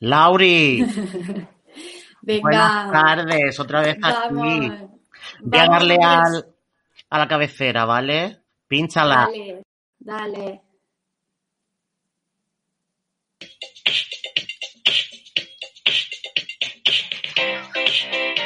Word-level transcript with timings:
Lauri, 0.00 0.82
Venga. 2.22 2.40
buenas 2.42 2.92
tardes, 2.92 3.60
otra 3.60 3.80
vez 3.82 3.96
aquí. 4.02 4.34
Vamos. 4.34 4.90
Voy 5.40 5.58
a 5.58 5.66
darle 5.66 5.96
al, 6.02 6.46
a 7.10 7.18
la 7.18 7.28
cabecera, 7.28 7.84
¿vale? 7.84 8.38
Pínchala. 8.66 9.28
Dale, 9.30 9.62
dale. 9.98 10.60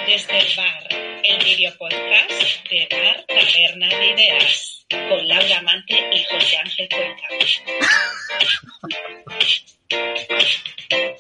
Desde 0.07 0.39
el 0.39 0.57
bar, 0.57 0.89
el 1.25 1.45
videopodcast 1.45 2.69
de 2.71 2.89
Bar 2.91 3.25
Taberna 3.27 3.89
de 3.89 4.07
Ideas, 4.13 4.87
con 4.89 5.29
Laura 5.29 5.63
Mante 5.63 5.95
y 6.13 6.25
José 6.25 6.57
Ángel 6.59 6.89
Cuenca. 6.89 7.29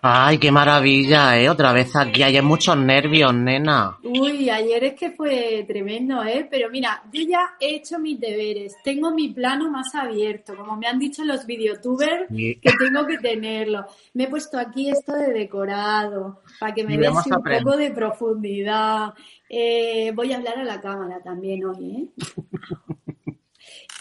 Ay, 0.00 0.38
qué 0.38 0.52
maravilla, 0.52 1.38
¿eh? 1.40 1.48
Otra 1.48 1.72
vez 1.72 1.94
aquí. 1.96 2.22
Hay 2.22 2.40
muchos 2.42 2.76
nervios, 2.76 3.34
nena. 3.34 3.98
Uy, 4.04 4.48
ayer 4.48 4.84
es 4.84 4.94
que 4.94 5.10
fue 5.10 5.64
tremendo, 5.66 6.22
¿eh? 6.22 6.46
Pero 6.50 6.70
mira, 6.70 7.02
yo 7.12 7.22
ya 7.22 7.54
he 7.60 7.76
hecho 7.76 7.98
mis 7.98 8.18
deberes, 8.20 8.76
tengo 8.84 9.10
mi 9.10 9.28
plano 9.30 9.70
más 9.70 9.94
abierto, 9.94 10.56
como 10.56 10.76
me 10.76 10.86
han 10.86 10.98
dicho 10.98 11.24
los 11.24 11.44
videotubers 11.46 12.28
Sí. 12.28 12.58
que 12.62 12.70
tengo 12.78 13.06
que 13.06 13.18
tenerlo. 13.18 13.86
Me 14.14 14.24
he 14.24 14.28
puesto 14.28 14.58
aquí 14.58 14.88
esto 14.90 15.12
de 15.14 15.32
decorado, 15.32 16.42
para 16.60 16.74
que 16.74 16.84
me 16.84 16.94
a 17.06 17.10
un 17.10 17.18
aprender. 17.32 17.62
poco 17.64 17.76
de 17.76 17.90
profundidad. 17.90 19.14
Eh, 19.48 20.12
voy 20.14 20.32
a 20.32 20.36
hablar 20.36 20.58
a 20.58 20.64
la 20.64 20.80
cámara 20.80 21.20
también 21.22 21.64
hoy, 21.64 21.90
¿eh? 21.96 22.08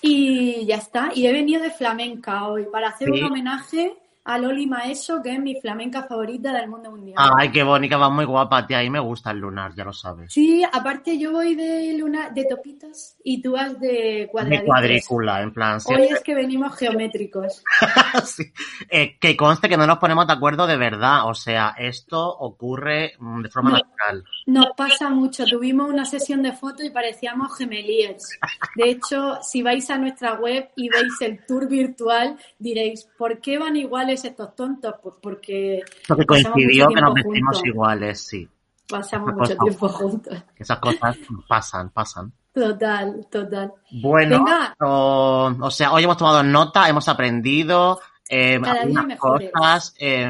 Y 0.01 0.65
ya 0.67 0.75
está, 0.75 1.09
y 1.15 1.25
he 1.25 1.33
venido 1.33 1.61
de 1.61 1.71
flamenca 1.71 2.47
hoy 2.47 2.65
para 2.71 2.89
hacer 2.89 3.09
Sí. 3.11 3.19
un 3.19 3.31
homenaje 3.31 3.93
a 4.27 4.37
Loli 4.37 4.67
Maeso, 4.67 5.21
que 5.23 5.33
es 5.33 5.39
mi 5.39 5.59
flamenca 5.59 6.03
favorita 6.03 6.51
del 6.53 6.69
mundo 6.69 6.91
mundial. 6.91 7.15
Ay, 7.37 7.49
qué 7.51 7.63
bonita, 7.63 7.97
va 7.97 8.09
muy 8.09 8.25
guapa, 8.25 8.67
tía. 8.67 8.79
A 8.79 8.81
mí 8.83 8.89
me 8.89 8.99
gusta 8.99 9.31
el 9.31 9.39
lunar, 9.39 9.73
ya 9.75 9.83
lo 9.85 9.93
sabes. 9.93 10.31
Sí, 10.33 10.63
aparte 10.71 11.17
yo 11.17 11.31
voy 11.31 11.55
de 11.55 11.95
luna, 11.97 12.29
de 12.29 12.45
topitos 12.45 13.15
y 13.23 13.41
tú 13.41 13.53
vas 13.53 13.79
de 13.79 14.21
Mi 14.25 14.27
cuadraditos. 14.27 14.65
cuadrícula, 14.65 15.41
en 15.41 15.53
plan. 15.53 15.73
Hoy 15.75 15.79
siempre- 15.81 16.05
es 16.09 16.23
que 16.23 16.35
venimos 16.35 16.75
geométricos. 16.75 17.63
Sí. 18.25 18.43
Eh, 18.89 19.17
que 19.19 19.35
conste 19.37 19.69
que 19.69 19.77
no 19.77 19.87
nos 19.87 19.97
ponemos 19.99 20.27
de 20.27 20.33
acuerdo 20.33 20.67
de 20.67 20.77
verdad. 20.77 21.27
O 21.27 21.33
sea, 21.33 21.73
esto 21.77 22.27
ocurre 22.37 23.13
mm, 23.19 23.41
de 23.43 23.49
forma 23.49 23.69
No. 23.71 23.77
natural. 23.77 24.23
Nos 24.45 24.67
pasa 24.75 25.09
mucho. 25.09 25.45
Tuvimos 25.45 25.89
una 25.89 26.05
sesión 26.05 26.41
de 26.41 26.51
fotos 26.53 26.85
y 26.85 26.89
parecíamos 26.89 27.55
gemelíes. 27.57 28.27
De 28.75 28.89
hecho, 28.89 29.39
si 29.41 29.61
vais 29.61 29.89
a 29.89 29.97
nuestra 29.97 30.33
web 30.35 30.69
y 30.75 30.89
veis 30.89 31.13
el 31.21 31.45
tour 31.45 31.67
virtual, 31.67 32.37
diréis, 32.59 33.07
¿por 33.17 33.39
qué 33.39 33.57
van 33.57 33.75
iguales 33.77 34.16
estos 34.25 34.55
tontos? 34.55 34.93
Porque 35.21 35.81
Porque 36.07 36.25
coincidió 36.25 36.87
que 36.89 37.01
nos 37.01 37.13
vestimos 37.13 37.55
juntos. 37.57 37.65
iguales, 37.65 38.19
sí. 38.27 38.49
Pasamos 38.89 39.33
mucho 39.33 39.57
tiempo 39.57 39.89
juntos. 39.89 40.43
Esas 40.55 40.79
cosas 40.79 41.17
pasan, 41.47 41.89
pasan. 41.89 42.31
Total, 42.53 43.27
total. 43.29 43.73
Bueno, 44.01 44.43
o, 44.79 45.51
o 45.61 45.71
sea, 45.71 45.91
hoy 45.91 46.03
hemos 46.05 46.17
tomado 46.17 46.41
nota, 46.41 46.87
hemos 46.89 47.07
aprendido 47.07 47.99
eh, 48.29 48.59
algunas 48.65 49.19
cosas. 49.19 49.93
eh, 49.99 50.27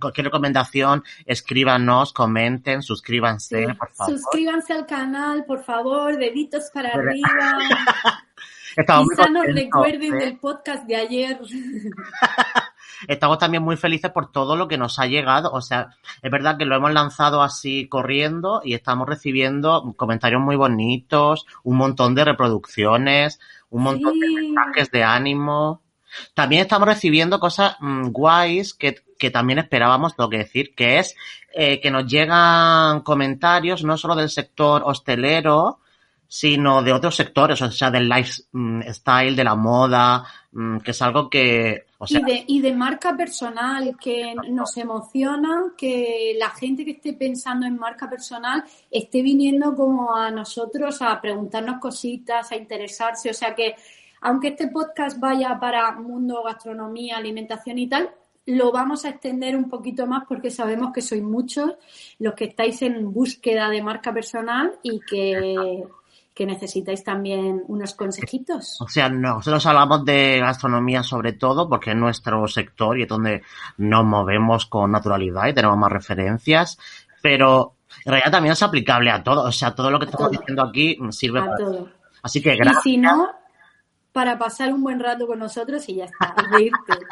cualquier 0.00 0.24
recomendación, 0.26 1.04
escríbanos, 1.24 2.12
comenten, 2.12 2.82
suscríbanse, 2.82 3.66
Sí. 3.66 3.72
por 3.74 3.90
favor. 3.92 4.12
Suscríbanse 4.18 4.72
al 4.72 4.86
canal, 4.86 5.44
por 5.44 5.62
favor, 5.62 6.16
deditos 6.16 6.70
para 6.74 6.90
Pero- 6.92 7.10
arriba. 7.10 7.58
Estamos 8.76 9.08
Quizá 9.10 9.28
nos 9.30 9.46
recuerden 9.46 10.14
¿eh? 10.14 10.18
del 10.24 10.38
podcast 10.38 10.84
de 10.86 10.96
ayer. 10.96 11.38
Estamos 13.06 13.38
también 13.38 13.62
muy 13.62 13.76
felices 13.76 14.10
por 14.10 14.32
todo 14.32 14.56
lo 14.56 14.68
que 14.68 14.78
nos 14.78 14.98
ha 14.98 15.06
llegado. 15.06 15.50
O 15.52 15.60
sea, 15.60 15.90
es 16.22 16.30
verdad 16.30 16.56
que 16.58 16.64
lo 16.64 16.76
hemos 16.76 16.92
lanzado 16.92 17.42
así 17.42 17.88
corriendo 17.88 18.60
y 18.64 18.74
estamos 18.74 19.08
recibiendo 19.08 19.94
comentarios 19.96 20.40
muy 20.40 20.56
bonitos, 20.56 21.46
un 21.62 21.76
montón 21.76 22.14
de 22.14 22.24
reproducciones, 22.24 23.40
un 23.70 23.82
montón 23.82 24.18
de 24.18 24.28
mensajes 24.28 24.90
de 24.90 25.04
ánimo. 25.04 25.82
También 26.34 26.62
estamos 26.62 26.88
recibiendo 26.88 27.38
cosas 27.38 27.76
mm, 27.80 28.08
guays 28.08 28.74
que, 28.74 28.96
que 29.18 29.30
también 29.30 29.58
esperábamos, 29.58 30.16
tengo 30.16 30.30
que 30.30 30.38
decir, 30.38 30.74
que 30.74 30.98
es 30.98 31.14
eh, 31.54 31.80
que 31.80 31.90
nos 31.90 32.06
llegan 32.06 33.00
comentarios 33.00 33.84
no 33.84 33.96
solo 33.96 34.14
del 34.14 34.30
sector 34.30 34.82
hostelero, 34.84 35.80
sino 36.28 36.82
de 36.82 36.92
otros 36.92 37.16
sectores, 37.16 37.60
o 37.62 37.70
sea, 37.70 37.90
del 37.90 38.08
lifestyle, 38.08 39.34
de 39.34 39.44
la 39.44 39.54
moda, 39.54 40.24
mm, 40.52 40.78
que 40.78 40.90
es 40.90 41.00
algo 41.00 41.30
que, 41.30 41.86
y, 42.06 42.22
de, 42.22 42.44
y 42.46 42.60
de 42.60 42.74
marca 42.74 43.16
personal, 43.16 43.96
que 43.98 44.34
nos 44.50 44.76
emociona 44.76 45.72
que 45.76 46.36
la 46.38 46.50
gente 46.50 46.84
que 46.84 46.92
esté 46.92 47.14
pensando 47.14 47.66
en 47.66 47.76
marca 47.76 48.08
personal 48.08 48.62
esté 48.90 49.20
viniendo 49.20 49.74
como 49.74 50.14
a 50.14 50.30
nosotros 50.30 51.02
a 51.02 51.20
preguntarnos 51.20 51.80
cositas, 51.80 52.52
a 52.52 52.56
interesarse. 52.56 53.30
O 53.30 53.34
sea 53.34 53.54
que, 53.54 53.74
aunque 54.20 54.48
este 54.48 54.68
podcast 54.68 55.18
vaya 55.18 55.58
para 55.58 55.90
mundo, 55.92 56.42
gastronomía, 56.44 57.16
alimentación 57.16 57.78
y 57.78 57.88
tal, 57.88 58.10
lo 58.46 58.70
vamos 58.70 59.04
a 59.04 59.10
extender 59.10 59.56
un 59.56 59.68
poquito 59.68 60.06
más 60.06 60.24
porque 60.26 60.50
sabemos 60.50 60.92
que 60.92 61.02
sois 61.02 61.22
muchos 61.22 61.74
los 62.18 62.34
que 62.34 62.46
estáis 62.46 62.80
en 62.82 63.12
búsqueda 63.12 63.68
de 63.68 63.82
marca 63.82 64.14
personal 64.14 64.72
y 64.82 65.00
que, 65.00 65.84
que 66.38 66.46
necesitáis 66.46 67.02
también 67.02 67.64
unos 67.66 67.94
consejitos. 67.94 68.80
O 68.80 68.86
sea, 68.86 69.08
nosotros 69.08 69.66
hablamos 69.66 70.04
de 70.04 70.38
gastronomía 70.38 71.02
sobre 71.02 71.32
todo 71.32 71.68
porque 71.68 71.90
es 71.90 71.96
nuestro 71.96 72.46
sector 72.46 72.96
y 72.96 73.02
es 73.02 73.08
donde 73.08 73.42
nos 73.78 74.04
movemos 74.04 74.66
con 74.66 74.92
naturalidad 74.92 75.48
y 75.48 75.52
tenemos 75.52 75.76
más 75.76 75.90
referencias, 75.90 76.78
pero 77.20 77.74
en 78.04 78.12
realidad 78.12 78.30
también 78.30 78.52
es 78.52 78.62
aplicable 78.62 79.10
a 79.10 79.20
todo. 79.20 79.48
O 79.48 79.50
sea, 79.50 79.74
todo 79.74 79.90
lo 79.90 79.98
que 79.98 80.04
estamos 80.04 80.30
todo. 80.30 80.38
diciendo 80.38 80.62
aquí 80.62 80.96
sirve 81.10 81.40
A 81.40 81.44
para 81.46 81.56
todo. 81.56 81.88
Así 82.22 82.40
que 82.40 82.54
Y 82.54 82.58
gracias. 82.58 82.84
si 82.84 82.98
no, 82.98 83.30
para 84.12 84.38
pasar 84.38 84.72
un 84.72 84.84
buen 84.84 85.00
rato 85.00 85.26
con 85.26 85.40
nosotros 85.40 85.88
y 85.88 85.96
ya 85.96 86.04
está, 86.04 86.36
y. 86.60 86.70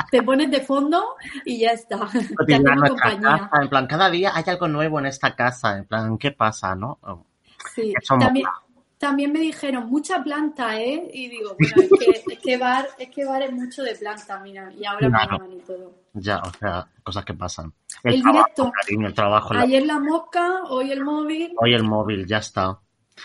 Te 0.08 0.22
pones 0.22 0.52
de 0.52 0.60
fondo 0.60 1.16
y 1.44 1.58
ya 1.58 1.70
está. 1.72 1.98
casa. 2.96 3.50
En 3.60 3.68
plan, 3.68 3.88
cada 3.88 4.08
día 4.08 4.30
hay 4.36 4.44
algo 4.46 4.68
nuevo 4.68 5.00
en 5.00 5.06
esta 5.06 5.34
casa. 5.34 5.78
En 5.78 5.84
plan, 5.84 6.16
¿qué 6.16 6.30
pasa, 6.30 6.76
no? 6.76 7.00
Oh, 7.02 7.24
Sí. 7.74 7.92
Eso 8.00 8.16
También, 8.18 8.46
mola. 8.46 8.65
También 8.98 9.32
me 9.32 9.40
dijeron, 9.40 9.88
mucha 9.88 10.22
planta, 10.22 10.80
¿eh? 10.80 11.10
Y 11.12 11.28
digo, 11.28 11.54
bueno, 11.58 11.74
es 11.98 12.22
que, 12.24 12.32
es 12.34 12.38
que 12.38 12.56
bar, 12.56 12.88
es 12.98 13.10
que 13.10 13.24
bar 13.24 13.42
es 13.42 13.52
mucho 13.52 13.82
de 13.82 13.94
planta, 13.94 14.38
mira, 14.40 14.72
y 14.72 14.84
ahora 14.84 15.08
me 15.08 15.16
Claro. 15.16 15.32
llaman 15.38 15.52
y 15.52 15.58
todo. 15.60 15.92
Ya, 16.14 16.38
o 16.40 16.50
sea, 16.58 16.86
cosas 17.02 17.24
que 17.24 17.34
pasan. 17.34 17.72
El 18.02 18.22
trabajo, 18.22 18.42
directo. 18.42 18.72
cariño, 18.72 19.06
el 19.08 19.14
trabajo. 19.14 19.54
la- 19.54 19.60
Ayer 19.62 19.84
la 19.86 19.98
mosca, 20.00 20.62
hoy 20.70 20.90
el 20.92 21.04
móvil. 21.04 21.52
Hoy 21.58 21.74
el 21.74 21.82
móvil, 21.82 22.26
ya 22.26 22.38
está. 22.38 22.78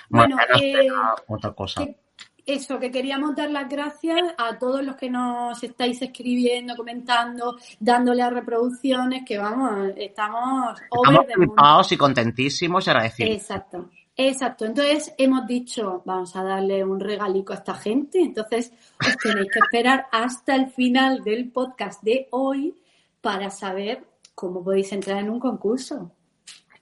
Bueno, 0.10 0.38
eh, 0.62 0.88
otra 1.28 1.52
cosa. 1.54 1.86
que- 1.86 2.00
eso, 2.44 2.80
que 2.80 2.90
queríamos 2.92 3.36
dar 3.36 3.52
las 3.52 3.70
gracias 3.70 4.20
a 4.38 4.58
todos 4.58 4.84
los 4.84 4.96
que 4.96 5.10
nos 5.12 5.62
estáis 5.64 6.02
escribiendo, 6.02 6.76
comentando, 6.76 7.56
dándole 7.80 8.24
a 8.24 8.32
reproducciones, 8.32 9.24
que 9.26 9.38
vamos, 9.38 9.92
estamos 9.96 10.82
Estamos 10.82 11.20
over 11.20 11.92
y 11.92 11.98
contentísimos 11.98 12.88
y 12.88 12.90
agradecidos. 12.90 13.32
Exacto, 13.36 13.90
exacto. 14.16 14.66
Entonces 14.66 15.14
hemos 15.18 15.48
dicho, 15.48 16.02
vamos 16.06 16.36
a 16.36 16.44
darle 16.44 16.84
un 16.84 17.00
regalico 17.00 17.54
a 17.54 17.58
esta 17.58 17.74
gente. 17.74 18.20
Entonces 18.20 18.72
os 19.00 19.18
tenéis 19.18 19.52
que 19.52 19.60
esperar 19.60 20.08
hasta 20.12 20.56
el 20.56 20.70
final 20.70 21.24
del 21.24 21.52
podcast 21.52 22.04
de 22.04 22.28
hoy 22.32 22.76
para 23.22 23.50
saber 23.50 24.06
cómo 24.36 24.64
podéis 24.64 24.92
entrar 24.92 25.20
en 25.20 25.30
un 25.30 25.40
concurso. 25.40 26.12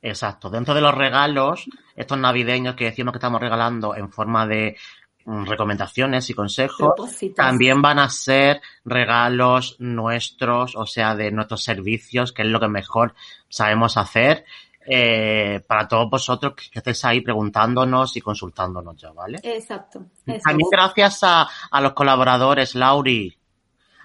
Exacto. 0.02 0.50
Dentro 0.50 0.74
de 0.74 0.82
los 0.82 0.96
regalos, 0.96 1.66
estos 1.96 2.18
navideños 2.18 2.76
que 2.76 2.86
decimos 2.86 3.12
que 3.12 3.18
estamos 3.18 3.42
regalando 3.42 3.96
en 3.96 4.10
forma 4.10 4.48
de 4.48 4.78
mm, 5.26 5.46
recomendaciones 5.46 6.30
y 6.30 6.34
consejos, 6.34 6.94
Propósitos. 6.96 7.36
también 7.36 7.82
van 7.82 8.00
a 8.00 8.10
ser 8.10 8.62
regalos 8.86 9.76
nuestros, 9.80 10.76
o 10.76 10.86
sea, 10.86 11.16
de 11.16 11.32
nuestros 11.32 11.64
servicios, 11.64 12.32
que 12.32 12.44
es 12.44 12.48
lo 12.48 12.62
que 12.62 12.70
mejor 12.70 13.14
sabemos 13.50 13.98
hacer, 13.98 14.46
eh, 14.92 15.62
para 15.68 15.88
todos 15.88 16.10
vosotros 16.10 16.54
que 16.56 16.80
estéis 16.80 17.06
ahí 17.06 17.22
preguntándonos 17.22 18.18
y 18.18 18.22
consultándonos 18.22 18.98
ya, 18.98 19.12
¿vale? 19.12 19.40
Exacto. 19.44 20.04
eso 20.26 20.42
También 20.44 20.68
gracias 20.72 21.20
a, 21.24 21.48
a 21.70 21.82
los 21.82 21.94
colaboradores, 21.94 22.74
Lauri, 22.76 23.38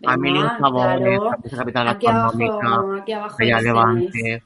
a 0.06 0.14
Emilio 0.14 0.50
Favores, 0.60 1.19
claro. 1.19 1.36
Capital 1.56 1.88
Aquí 1.88 2.06
abajo, 2.06 2.94
aquí 3.00 3.12
abajo. 3.12 3.36
Levante, 3.62 4.42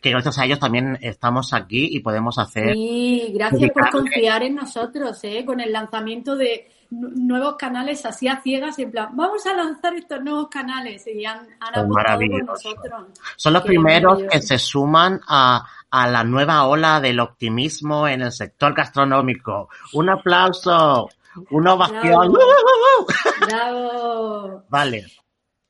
que 0.00 0.10
gracias 0.10 0.38
a 0.38 0.44
ellos 0.44 0.58
también 0.60 0.96
estamos 1.00 1.52
aquí 1.52 1.88
y 1.90 2.00
podemos 2.00 2.38
hacer 2.38 2.72
Sí, 2.74 3.32
gracias 3.34 3.70
por 3.72 3.90
confiar 3.90 4.42
en 4.44 4.54
nosotros, 4.54 5.18
¿eh? 5.24 5.44
con 5.44 5.60
el 5.60 5.72
lanzamiento 5.72 6.36
de 6.36 6.70
nu- 6.90 7.10
nuevos 7.14 7.56
canales 7.56 8.06
así 8.06 8.26
a 8.28 8.40
ciegas, 8.40 8.78
en 8.78 8.90
plan, 8.92 9.08
vamos 9.14 9.44
a 9.46 9.52
lanzar 9.54 9.94
estos 9.96 10.22
nuevos 10.22 10.48
canales 10.48 11.04
y 11.06 11.24
han, 11.26 11.40
han 11.60 11.86
por 11.86 11.96
maravilloso. 11.96 12.44
nosotros. 12.44 13.06
Son 13.36 13.52
los 13.52 13.62
Qué 13.62 13.68
primeros 13.68 14.22
que 14.30 14.40
se 14.40 14.58
suman 14.58 15.20
a, 15.28 15.66
a 15.90 16.08
la 16.08 16.24
nueva 16.24 16.66
ola 16.66 17.00
del 17.00 17.20
optimismo 17.20 18.06
en 18.06 18.22
el 18.22 18.32
sector 18.32 18.74
gastronómico. 18.74 19.68
Un 19.94 20.10
aplauso, 20.10 21.08
una 21.50 21.74
ovación. 21.74 22.32
Bravo. 22.32 23.06
Bravo. 23.46 24.64
Vale. 24.68 25.06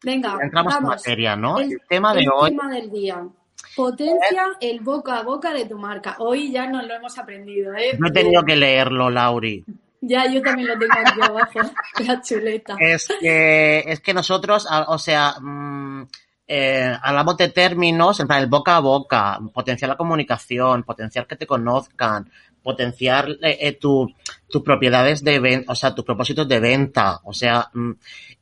Venga, 0.03 0.39
entramos 0.43 0.75
en 0.75 0.83
vamos. 0.83 0.97
materia, 0.97 1.37
¿no? 1.37 1.59
El, 1.59 1.73
El 1.73 1.81
tema 1.89 2.15
de 2.15 2.21
el 2.23 2.29
hoy 2.35 2.51
tema 2.51 2.71
del 2.71 2.91
día. 2.91 3.27
Potencia 3.77 4.47
el 4.61 4.81
boca 4.81 5.19
a 5.19 5.23
boca 5.23 5.53
de 5.53 5.67
tu 5.67 5.79
marca. 5.79 6.17
Hoy 6.19 6.51
ya 6.51 6.67
nos 6.67 6.87
lo 6.87 6.95
hemos 6.95 7.19
aprendido, 7.19 7.75
¿eh? 7.75 7.97
no 7.99 8.09
he 8.09 8.13
tenido 8.13 8.43
que 8.43 8.57
leerlo, 8.57 9.11
Lauri. 9.11 9.65
Ya, 10.01 10.27
yo 10.27 10.41
también 10.41 10.69
lo 10.69 10.79
tengo 10.79 10.95
aquí 10.99 11.21
abajo, 11.21 11.61
la 12.07 12.23
chuleta. 12.23 12.77
Es 12.79 13.09
que, 13.21 13.85
es 13.87 14.01
que 14.01 14.15
nosotros, 14.15 14.67
o 14.87 14.99
sea, 14.99 15.35
mm, 15.39 16.09
eh, 16.53 16.97
hablamos 17.03 17.37
de 17.37 17.49
términos, 17.49 18.19
en 18.19 18.27
plan, 18.27 18.41
el 18.43 18.49
boca 18.49 18.77
a 18.77 18.81
boca, 18.81 19.39
potenciar 19.55 19.89
la 19.89 19.97
comunicación, 19.97 20.83
potenciar 20.83 21.27
que 21.29 21.37
te 21.37 21.47
conozcan, 21.47 22.29
potenciar 22.63 23.29
eh, 23.43 23.57
eh, 23.61 23.73
tu- 23.81 24.13
tus 24.49 24.63
propiedades 24.63 25.23
de 25.23 25.39
venta, 25.39 25.73
o 25.73 25.75
sea, 25.77 25.95
tus 25.95 26.05
propósitos 26.05 26.49
de 26.49 26.59
venta. 26.61 27.21
O 27.25 27.33
sea, 27.33 27.71
mm, 27.73 27.93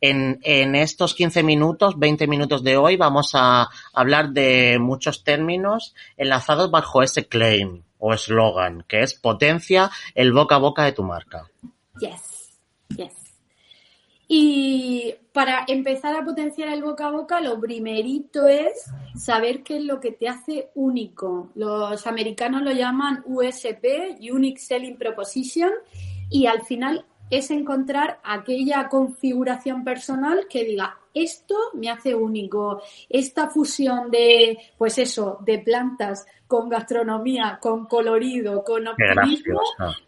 en, 0.00 0.40
en 0.43 0.75
estos 0.75 1.14
15 1.14 1.43
minutos, 1.43 1.99
20 1.99 2.26
minutos 2.26 2.64
de 2.64 2.76
hoy, 2.78 2.96
vamos 2.96 3.32
a 3.34 3.69
hablar 3.93 4.31
de 4.31 4.78
muchos 4.81 5.22
términos 5.22 5.94
enlazados 6.16 6.70
bajo 6.70 7.02
ese 7.02 7.26
claim 7.28 7.82
o 7.99 8.14
eslogan, 8.14 8.84
que 8.88 9.02
es 9.02 9.14
potencia 9.14 9.90
el 10.14 10.32
boca 10.32 10.54
a 10.54 10.58
boca 10.58 10.84
de 10.84 10.93
tu 10.93 11.02
marca. 11.02 11.44
Yes, 12.00 12.58
yes. 12.96 13.27
Y 14.30 15.14
para 15.32 15.64
empezar 15.66 16.14
a 16.14 16.22
potenciar 16.22 16.69
el 16.69 16.82
boca 16.82 17.06
a 17.06 17.10
boca, 17.10 17.40
lo 17.40 17.58
primerito 17.58 18.46
es 18.46 18.84
saber 19.16 19.62
qué 19.62 19.78
es 19.78 19.84
lo 19.84 20.00
que 20.00 20.12
te 20.12 20.28
hace 20.28 20.69
único. 20.75 21.50
Los 21.54 22.06
americanos 22.06 22.62
lo 22.62 22.72
llaman 22.72 23.25
USP, 23.25 24.19
Unique 24.20 24.60
Selling 24.60 24.98
Proposition, 24.98 25.70
y 26.30 26.44
al 26.44 26.62
final 26.62 27.06
es 27.30 27.50
encontrar 27.50 28.20
aquella 28.25 28.88
configuración 28.88 29.84
personal 29.84 30.46
que 30.48 30.64
diga, 30.64 30.96
esto 31.14 31.54
me 31.75 31.90
hace 31.90 32.14
único. 32.14 32.80
Esta 33.08 33.48
fusión 33.48 34.10
de, 34.10 34.58
pues 34.76 34.98
eso, 34.98 35.38
de 35.44 35.58
plantas 35.58 36.26
con 36.46 36.69
gastronomía, 36.69 37.58
con 37.60 37.86
colorido, 37.86 38.64
con 38.64 38.86
optimismo, 38.88 39.60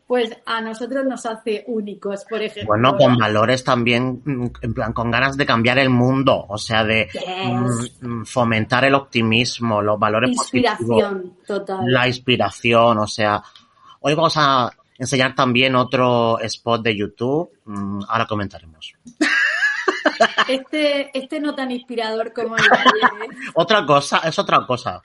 pues 0.07 0.31
a 0.47 0.61
nosotros 0.61 1.05
nos 1.05 1.27
hace 1.27 1.65
únicos, 1.67 2.25
por 2.25 2.41
ejemplo. 2.41 2.69
Bueno, 2.69 2.97
con 2.97 3.17
valores 3.17 3.63
también, 3.63 4.23
mm, 4.25 4.47
en 4.63 4.75
plan, 4.75 4.93
con 4.93 5.11
ganas 5.11 5.37
de 5.37 5.45
cambiar 5.45 5.79
el 5.79 5.91
mundo, 5.91 6.47
o 6.49 6.57
sea, 6.57 6.85
de 6.85 7.09
Yes. 7.13 8.01
mm, 8.01 8.21
mm, 8.21 8.25
fomentar 8.25 8.85
el 8.85 8.95
optimismo, 8.95 9.83
los 9.83 9.99
valores 9.99 10.35
positivos, 10.35 10.71
Inspiración 10.81 11.37
total. 11.47 11.81
la 11.87 12.07
inspiración, 12.07 12.99
o 12.99 13.07
sea, 13.07 13.43
hoy 14.01 14.15
vamos 14.15 14.35
a 14.37 14.71
enseñar 15.01 15.35
también 15.35 15.75
otro 15.75 16.39
spot 16.41 16.83
de 16.83 16.97
YouTube, 16.97 17.51
mm, 17.65 18.03
ahora 18.09 18.27
comentaremos. 18.27 18.93
Este, 20.49 21.17
este 21.19 21.41
no 21.41 21.55
tan 21.55 21.71
inspirador 21.71 22.33
como 22.33 22.57
el 22.57 22.63
de 22.63 22.69
ayer, 22.71 23.31
¿eh? 23.31 23.37
Otra 23.55 23.87
cosa, 23.87 24.19
es 24.19 24.39
otra 24.39 24.67
cosa. 24.67 25.03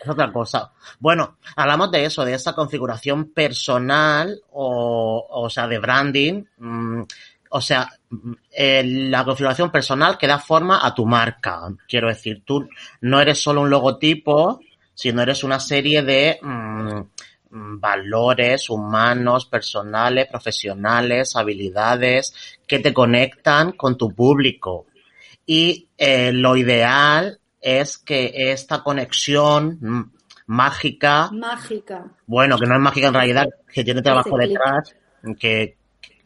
Es 0.00 0.08
otra 0.08 0.32
cosa. 0.32 0.72
Bueno, 0.98 1.38
hablamos 1.56 1.90
de 1.90 2.04
eso, 2.04 2.24
de 2.24 2.34
esa 2.34 2.52
configuración 2.54 3.32
personal 3.32 4.40
o, 4.50 5.26
o 5.28 5.50
sea, 5.50 5.66
de 5.68 5.78
branding. 5.78 6.44
mm, 6.58 7.02
o 7.50 7.60
sea, 7.60 7.88
mm, 8.08 8.32
eh, 8.52 8.82
la 8.84 9.24
configuración 9.24 9.70
personal 9.70 10.16
que 10.16 10.26
da 10.26 10.38
forma 10.38 10.84
a 10.86 10.94
tu 10.94 11.04
marca. 11.06 11.62
Quiero 11.88 12.08
decir, 12.08 12.42
tú 12.44 12.68
no 13.02 13.20
eres 13.20 13.42
solo 13.42 13.62
un 13.62 13.70
logotipo, 13.70 14.60
sino 14.94 15.22
eres 15.22 15.42
una 15.44 15.58
serie 15.58 16.02
de 16.02 16.38
mm, 16.40 17.00
valores 17.50 18.70
humanos, 18.70 19.46
personales, 19.46 20.26
profesionales, 20.28 21.36
habilidades 21.36 22.34
que 22.66 22.78
te 22.78 22.92
conectan 22.92 23.72
con 23.72 23.96
tu 23.96 24.14
público. 24.14 24.86
Y 25.44 25.88
eh, 25.98 26.32
lo 26.32 26.56
ideal 26.56 27.40
es 27.60 27.98
que 27.98 28.32
esta 28.52 28.82
conexión 28.82 29.78
mm, 29.80 30.12
mágica, 30.46 31.30
Mágica. 31.32 32.06
bueno, 32.26 32.58
que 32.58 32.66
no 32.66 32.74
es 32.74 32.80
mágica 32.80 33.08
en 33.08 33.14
realidad, 33.14 33.46
que 33.72 33.84
tiene 33.84 34.02
trabajo 34.02 34.36
detrás, 34.36 34.94
que, 35.38 35.76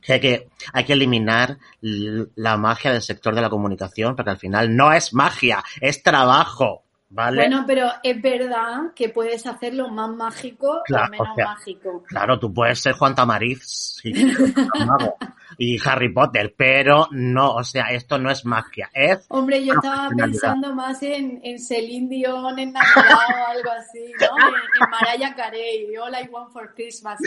que, 0.01 0.13
hay 0.13 0.21
que 0.21 0.49
hay 0.73 0.85
que 0.85 0.93
eliminar 0.93 1.59
la 1.81 2.57
magia 2.57 2.93
del 2.93 3.03
sector 3.03 3.35
de 3.35 3.43
la 3.43 3.51
comunicación, 3.51 4.15
porque 4.15 4.31
al 4.31 4.39
final 4.39 4.77
no 4.77 4.93
es 4.93 5.13
magia, 5.15 5.65
es 5.81 6.03
trabajo, 6.03 6.84
¿vale? 7.15 7.43
Bueno, 7.43 7.65
pero 7.67 7.89
es 8.03 8.21
verdad 8.21 8.93
que 8.95 9.09
puedes 9.09 9.47
hacerlo 9.47 9.89
más 9.89 10.11
mágico 10.11 10.83
Claro, 10.85 11.07
o 11.07 11.11
menos 11.11 11.29
o 11.31 11.35
sea, 11.35 11.45
mágico. 11.47 12.03
Claro, 12.09 12.39
tú 12.39 12.53
puedes 12.53 12.81
ser 12.81 12.95
Juan 12.95 13.15
Tamariz 13.15 14.01
y, 14.03 14.13
mago, 14.87 15.17
y 15.57 15.79
Harry 15.89 16.13
Potter, 16.13 16.55
pero 16.57 17.07
no, 17.13 17.55
o 17.55 17.65
sea, 17.65 17.87
esto 17.91 18.19
no 18.19 18.31
es 18.31 18.45
magia, 18.45 18.91
es 18.93 19.25
Hombre, 19.29 19.65
yo 19.65 19.75
estaba 19.75 20.11
pensando 20.11 20.75
más 20.75 21.03
en, 21.03 21.41
en 21.45 21.59
Celine 21.59 22.09
Dion 22.09 22.59
en 22.59 22.73
Navidad 22.73 23.19
o 23.47 23.51
algo 23.51 23.71
así, 23.71 24.13
¿no? 24.21 24.27
En, 24.49 24.83
en 24.83 24.91
Mariah 24.91 25.35
Carey, 25.35 25.97
All 25.97 26.15
I 26.15 26.29
Want 26.29 26.53
for 26.53 26.75
Christmas. 26.75 27.19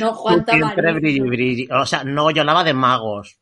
No, 0.00 0.12
Juan 0.12 0.44
Tamariz. 0.44 0.94
brilli, 0.96 1.20
brilli. 1.20 1.68
O 1.70 1.86
sea, 1.86 2.02
no, 2.02 2.30
yo 2.32 2.42
hablaba 2.42 2.64
de 2.64 2.74
magos. 2.74 3.38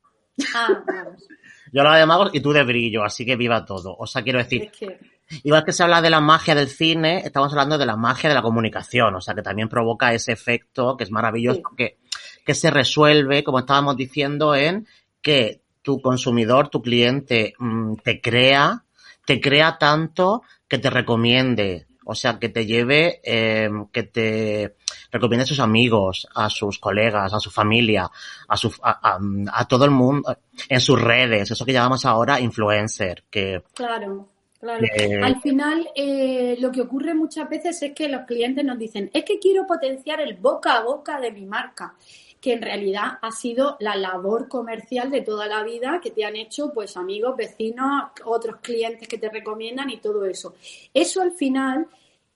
Ah, 0.55 0.83
vamos. 0.87 1.27
Yo 1.75 1.81
hablaba 1.81 1.99
de 1.99 2.07
magos 2.07 2.31
y 2.33 2.41
tú 2.41 2.53
de 2.53 2.63
brillo, 2.63 3.03
así 3.03 3.27
que 3.27 3.35
viva 3.35 3.65
todo. 3.65 3.97
O 3.99 4.07
sea, 4.07 4.23
quiero 4.23 4.39
decir, 4.39 4.63
Es 4.63 4.79
que, 4.79 4.97
igual 5.43 5.65
que 5.65 5.73
se 5.73 5.83
habla 5.83 6.01
de 6.01 6.09
la 6.09 6.21
magia 6.21 6.55
del 6.55 6.69
cine, 6.69 7.19
estamos 7.25 7.51
hablando 7.51 7.77
de 7.77 7.85
la 7.85 7.97
magia 7.97 8.29
de 8.29 8.35
la 8.37 8.43
comunicación, 8.43 9.13
o 9.17 9.21
sea, 9.21 9.35
que 9.35 9.43
también 9.43 9.69
provoca 9.69 10.15
ese 10.15 10.31
efecto 10.31 10.97
que 10.97 11.03
es 11.03 11.11
maravilloso, 11.11 11.63
Sí. 11.71 11.77
que, 11.77 11.99
que 12.47 12.55
se 12.55 12.71
resuelve, 12.71 13.43
como 13.43 13.59
estábamos 13.59 13.97
diciendo, 13.97 14.55
en 14.55 14.87
que 15.21 15.63
tu 15.83 16.01
consumidor, 16.01 16.69
tu 16.69 16.81
cliente, 16.81 17.55
mm, 17.59 17.97
te 18.05 18.21
crea, 18.21 18.85
te 19.27 19.41
crea 19.41 19.77
tanto 19.77 20.43
que 20.69 20.79
te 20.79 20.91
recomiende, 20.91 21.89
o 22.05 22.15
sea, 22.15 22.39
que 22.39 22.49
te 22.49 22.67
lleve, 22.67 23.21
eh, 23.25 23.69
que 23.93 24.03
te 24.05 24.77
recomiende 25.11 25.45
a 25.45 25.47
sus 25.47 25.61
amigos, 25.61 26.27
a 26.35 26.51
sus 26.51 26.79
colegas, 26.79 27.33
a 27.33 27.41
su 27.41 27.51
familia, 27.51 28.11
a, 28.49 28.57
su, 28.57 28.73
a, 28.83 29.15
a- 29.15 29.19
a 29.61 29.69
todo 29.69 29.85
el 29.85 29.91
mundo, 29.91 30.37
en 30.69 30.81
sus 30.81 31.01
redes, 31.01 31.51
eso 31.51 31.65
que 31.65 31.73
llamamos 31.73 32.05
ahora 32.05 32.41
influencer, 32.41 33.25
que 33.31 33.63
claro, 33.75 34.29
claro. 34.61 34.85
Al 35.23 35.41
final, 35.41 35.89
eh, 35.95 36.57
lo 36.59 36.71
que 36.73 36.81
ocurre 36.83 37.15
muchas 37.15 37.49
veces 37.49 37.81
es 37.83 37.93
que 37.93 38.09
los 38.09 38.23
clientes 38.27 38.65
nos 38.65 38.79
dicen, 38.79 39.11
es 39.13 39.25
que 39.25 39.39
quiero 39.39 39.67
potenciar 39.67 40.21
el 40.21 40.35
boca 40.35 40.77
a 40.79 40.83
boca 40.83 41.21
de 41.21 41.31
mi 41.33 41.45
marca, 41.47 41.95
que 42.45 42.53
en 42.53 42.61
realidad 42.61 43.19
ha 43.23 43.31
sido 43.31 43.79
la 43.81 43.97
labor 43.97 44.49
comercial 44.49 45.11
de 45.11 45.23
toda 45.23 45.47
la 45.47 45.63
vida 45.63 45.99
que 46.03 46.11
te 46.11 46.27
han 46.27 46.37
hecho 46.37 46.75
pues 46.75 46.95
amigos, 46.95 47.39
vecinos, 47.39 48.11
otros 48.23 48.57
clientes 48.61 49.09
que 49.09 49.17
te 49.17 49.31
recomiendan 49.31 49.89
y 49.89 49.97
todo 49.97 50.27
eso. 50.27 50.55
Eso 50.93 51.23
al 51.23 51.33
final 51.33 51.87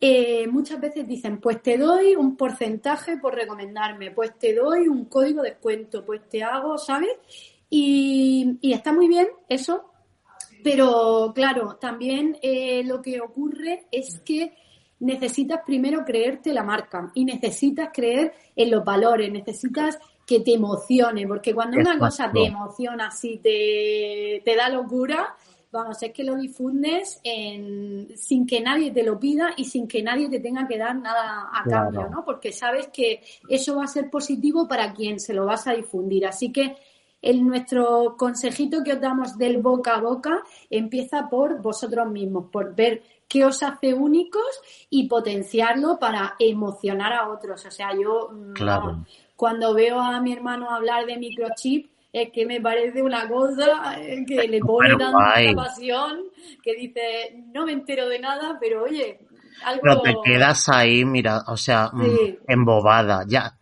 eh, 0.01 0.47
muchas 0.47 0.81
veces 0.81 1.07
dicen, 1.07 1.41
pues 1.43 1.61
te 1.61 1.77
doy 1.77 2.17
un 2.17 2.39
porcentaje 2.39 3.19
por 3.19 3.35
recomendarme, 3.35 4.11
pues 4.11 4.39
te 4.39 4.55
doy 4.55 4.89
un 4.89 5.05
código 5.05 5.43
de 5.43 5.51
descuento, 5.51 6.07
pues 6.07 6.27
te 6.27 6.43
hago, 6.43 6.79
¿sabes? 6.79 7.11
Y, 7.69 8.59
está 8.63 8.95
muy 8.95 9.09
bien 9.09 9.29
eso, 9.47 9.93
pero 10.65 11.33
claro, 11.35 11.77
también 11.79 12.39
eh, 12.41 12.83
lo 12.83 13.03
que 13.03 13.21
ocurre 13.21 13.89
es 13.93 14.21
que 14.21 14.55
necesitas 15.01 15.61
primero 15.65 16.05
creerte 16.05 16.53
la 16.53 16.63
marca 16.63 17.11
y 17.15 17.25
necesitas 17.25 17.91
creer 17.93 18.33
en 18.57 18.71
los 18.71 18.85
valores, 18.85 19.31
necesitas 19.31 19.99
que 20.27 20.41
te 20.41 20.55
emocione, 20.55 21.27
porque 21.27 21.55
cuando 21.55 21.79
una 21.79 21.95
Exacto. 21.95 22.05
cosa 22.05 22.33
te 22.33 22.45
emociona, 22.45 23.07
así 23.07 23.39
te, 23.39 24.43
te 24.45 24.57
da 24.57 24.69
locura, 24.69 25.35
vamos, 25.73 26.03
es 26.03 26.13
que 26.13 26.25
lo 26.25 26.35
difundes 26.37 27.21
en, 27.25 28.09
sin 28.17 28.47
que 28.47 28.61
nadie 28.61 28.91
te 28.91 29.03
lo 29.03 29.19
pida 29.19 29.51
y 29.57 29.65
sin 29.65 29.87
que 29.89 30.03
nadie 30.03 30.29
te 30.29 30.41
tenga 30.41 30.67
que 30.67 30.79
dar 30.79 30.97
nada 30.97 31.49
a 31.53 31.63
Claro. 31.65 31.85
cambio, 31.87 32.09
¿no? 32.11 32.25
Porque 32.25 32.53
sabes 32.53 32.89
que 32.89 33.23
eso 33.49 33.77
va 33.77 33.85
a 33.85 33.89
ser 33.89 34.11
positivo 34.11 34.69
para 34.69 34.93
quien 34.93 35.21
se 35.21 35.33
lo 35.33 35.47
vas 35.47 35.67
a 35.67 35.73
difundir. 35.73 36.27
Así 36.27 36.53
que 36.53 36.77
el, 37.21 37.47
nuestro 37.47 38.17
consejito 38.17 38.83
que 38.85 38.93
os 38.93 39.01
damos 39.01 39.37
del 39.37 39.59
boca 39.59 39.97
a 39.97 40.01
boca 40.01 40.43
empieza 40.71 41.29
por 41.29 41.61
vosotros 41.61 42.11
mismos, 42.11 42.47
por 42.51 42.75
ver 42.75 43.03
qué 43.29 43.45
os 43.45 43.63
hace 43.63 43.93
únicos 43.95 44.61
y 44.91 45.07
potenciarlo 45.07 45.99
para 45.99 46.35
emocionar 46.39 47.13
a 47.13 47.29
otros. 47.29 47.65
O 47.67 47.71
sea, 47.71 47.91
yo 47.93 48.31
mm, 48.33 48.53
Claro. 48.55 49.05
cuando 49.37 49.75
veo 49.75 50.01
a 50.01 50.21
mi 50.21 50.33
hermano 50.33 50.71
hablar 50.71 51.07
de 51.07 51.17
microchip, 51.19 51.91
es 52.13 52.31
que 52.33 52.47
me 52.47 52.61
parece 52.61 53.03
una 53.03 53.29
cosa 53.29 54.01
eh, 54.01 54.25
que 54.27 54.49
le 54.49 54.61
pone 54.61 54.97
tanta 54.97 55.35
pasión 55.55 56.23
que 56.63 56.75
dice, 56.75 57.45
no 57.53 57.67
me 57.67 57.73
entero 57.73 58.09
de 58.09 58.19
nada, 58.19 58.57
pero 58.59 58.85
oye, 58.85 59.21
algo... 59.65 59.83
Pero 59.83 60.01
te 60.01 60.15
quedas 60.25 60.69
ahí, 60.71 61.05
mira, 61.05 61.43
o 61.49 61.57
sea, 61.57 61.91
mm, 61.93 62.05
Sí. 62.05 62.39
embobada. 62.49 63.25
Ya, 63.29 63.53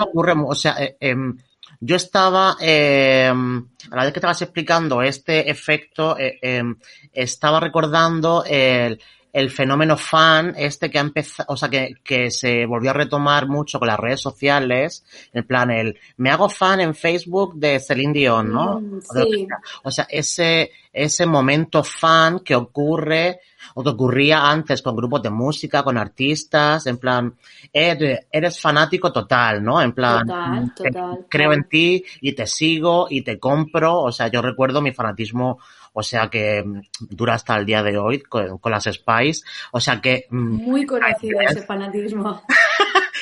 ocurre, 0.00 0.34
o 0.46 0.54
sea, 0.54 0.74
eh, 0.82 0.96
em, 1.00 1.36
yo 1.84 1.96
estaba, 1.96 2.56
em, 2.60 3.58
a 3.90 3.96
la 3.96 4.04
vez 4.04 4.12
que 4.12 4.18
estabas 4.18 4.40
explicando 4.40 5.02
este 5.02 5.50
efecto, 5.50 6.16
eh, 6.18 6.38
em, 6.40 6.76
estaba 7.12 7.60
recordando 7.60 8.42
el, 8.46 8.98
el 9.34 9.50
fenómeno 9.50 9.96
fan, 9.98 10.54
este 10.56 10.90
que 10.90 10.98
ha 10.98 11.02
empezado, 11.02 11.52
o 11.52 11.56
sea, 11.56 11.68
que, 11.68 11.96
que 12.02 12.30
se 12.30 12.64
volvió 12.64 12.90
a 12.90 12.94
retomar 12.94 13.48
mucho 13.48 13.78
con 13.78 13.88
las 13.88 13.98
redes 13.98 14.22
sociales, 14.22 15.04
en 15.32 15.44
plan 15.44 15.70
el, 15.70 15.98
me 16.16 16.30
hago 16.30 16.48
fan 16.48 16.80
en 16.80 16.94
Facebook 16.94 17.56
de 17.56 17.80
Celine 17.80 18.14
Dion, 18.14 18.50
¿no? 18.50 18.80
Mm, 18.80 19.00
sí. 19.00 19.46
o 19.82 19.90
sea, 19.90 20.06
ese, 20.08 20.70
ese 20.92 21.26
momento 21.26 21.84
fan 21.84 22.40
que 22.40 22.54
ocurre, 22.54 23.40
o 23.74 23.82
que 23.82 23.88
ocurría 23.90 24.50
antes 24.50 24.82
con 24.82 24.96
grupos 24.96 25.22
de 25.22 25.30
música, 25.30 25.82
con 25.82 25.96
artistas, 25.96 26.86
en 26.86 26.98
plan, 26.98 27.34
eres, 27.72 28.26
eres 28.30 28.60
fanático 28.60 29.12
total, 29.12 29.62
¿no? 29.64 29.80
En 29.80 29.92
plan, 29.92 30.26
Total, 30.26 30.72
te- 30.76 30.90
total. 30.90 31.26
creo 31.28 31.52
en 31.52 31.64
ti 31.64 32.04
y 32.20 32.32
te 32.32 32.46
sigo 32.46 33.06
y 33.10 33.22
te 33.22 33.38
compro, 33.38 34.00
o 34.02 34.12
sea, 34.12 34.28
yo 34.28 34.42
recuerdo 34.42 34.80
mi 34.82 34.92
fanatismo, 34.92 35.58
o 35.92 36.02
sea, 36.02 36.28
que 36.28 36.62
mm, 36.64 36.80
dura 37.10 37.34
hasta 37.34 37.56
el 37.56 37.64
día 37.66 37.82
de 37.82 37.96
hoy 37.98 38.20
con, 38.20 38.58
con 38.58 38.72
las 38.72 38.84
Spice, 38.84 39.42
o 39.72 39.80
sea 39.80 40.00
que, 40.00 40.26
mm, 40.30 40.54
Muy 40.62 40.84
conocido 40.86 41.40
ese 41.40 41.62
fanatismo. 41.62 42.42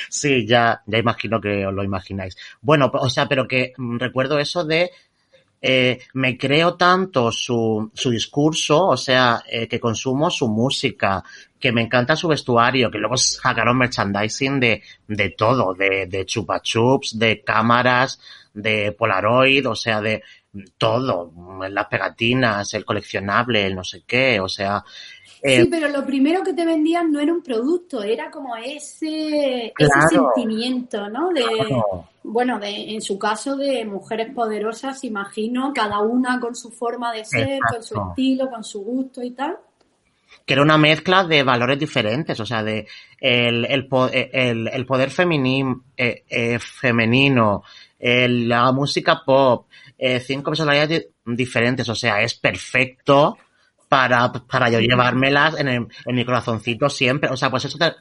Sí, 0.08 0.46
ya, 0.46 0.82
ya 0.86 0.98
imagino 0.98 1.40
que 1.40 1.64
os 1.66 1.72
lo 1.72 1.82
imagináis. 1.82 2.36
Bueno, 2.60 2.90
o 2.92 3.08
sea, 3.08 3.28
pero 3.28 3.48
que 3.48 3.72
mm, 3.78 3.96
recuerdo 3.98 4.38
eso 4.38 4.62
de 4.62 4.90
eh, 5.64 6.00
me 6.14 6.36
creo 6.36 6.74
tanto 6.74 7.30
su, 7.30 7.88
su 7.94 8.10
discurso, 8.10 8.88
o 8.88 8.96
sea, 8.96 9.44
eh, 9.48 9.68
que 9.68 9.78
consumo 9.78 10.28
su 10.28 10.48
música, 10.48 11.22
que 11.60 11.70
me 11.70 11.82
encanta 11.82 12.16
su 12.16 12.26
vestuario, 12.26 12.90
que 12.90 12.98
luego 12.98 13.16
sacaron 13.16 13.78
merchandising 13.78 14.58
de, 14.58 14.82
de 15.06 15.30
todo, 15.30 15.72
de, 15.72 16.06
de 16.06 16.26
chupa 16.26 16.60
de 17.14 17.42
cámaras, 17.44 18.20
de 18.52 18.90
Polaroid, 18.90 19.68
o 19.68 19.76
sea, 19.76 20.00
de 20.00 20.22
todo, 20.76 21.32
las 21.68 21.86
pegatinas, 21.86 22.74
el 22.74 22.84
coleccionable, 22.84 23.66
el 23.66 23.74
no 23.74 23.84
sé 23.84 24.02
qué, 24.06 24.40
o 24.40 24.48
sea, 24.48 24.84
eh, 25.42 25.62
Sí, 25.62 25.68
pero 25.68 25.88
lo 25.88 26.06
primero 26.06 26.42
que 26.44 26.52
te 26.54 26.64
vendían 26.64 27.10
no 27.10 27.18
era 27.18 27.32
un 27.32 27.42
producto, 27.42 28.02
era 28.02 28.30
como 28.30 28.54
ese, 28.56 29.72
Claro. 29.74 29.92
ese 30.06 30.14
sentimiento, 30.14 31.08
¿no? 31.08 31.30
De, 31.30 31.42
claro. 31.42 32.08
bueno, 32.22 32.60
de, 32.60 32.94
en 32.94 33.00
su 33.00 33.18
caso 33.18 33.56
de 33.56 33.84
mujeres 33.84 34.32
poderosas, 34.32 35.02
imagino, 35.02 35.72
cada 35.74 35.98
una 35.98 36.38
con 36.38 36.54
su 36.54 36.70
forma 36.70 37.12
de 37.12 37.24
ser, 37.24 37.58
con 37.68 37.82
su 37.82 38.00
estilo, 38.08 38.48
con 38.50 38.62
su 38.62 38.82
gusto 38.82 39.20
y 39.20 39.32
tal. 39.32 39.58
Que 40.46 40.54
era 40.54 40.62
una 40.62 40.78
mezcla 40.78 41.24
de 41.24 41.42
valores 41.42 41.78
diferentes, 41.78 42.38
o 42.40 42.46
sea, 42.46 42.62
de 42.62 42.86
el, 43.18 43.64
el, 43.66 43.86
po- 43.86 44.08
el, 44.12 44.68
poder 44.86 45.10
eh, 45.96 46.24
eh, 46.28 46.58
femenino, 46.58 47.62
el- 47.98 48.48
la 48.48 48.72
música 48.72 49.22
pop, 49.24 49.68
eh, 49.98 50.20
cinco 50.20 50.50
personalidades 50.50 51.06
di- 51.24 51.34
diferentes, 51.36 51.88
o 51.88 51.94
sea, 51.94 52.20
es 52.22 52.34
perfecto 52.34 53.38
para, 53.88 54.32
para 54.32 54.70
yo 54.70 54.80
llevármelas 54.80 55.58
en, 55.60 55.68
el- 55.68 55.86
en 56.06 56.14
mi 56.16 56.24
corazoncito 56.24 56.88
siempre. 56.88 57.30
O 57.30 57.36
sea, 57.36 57.50
pues 57.50 57.64
eso 57.66 57.78
te- 57.78 57.94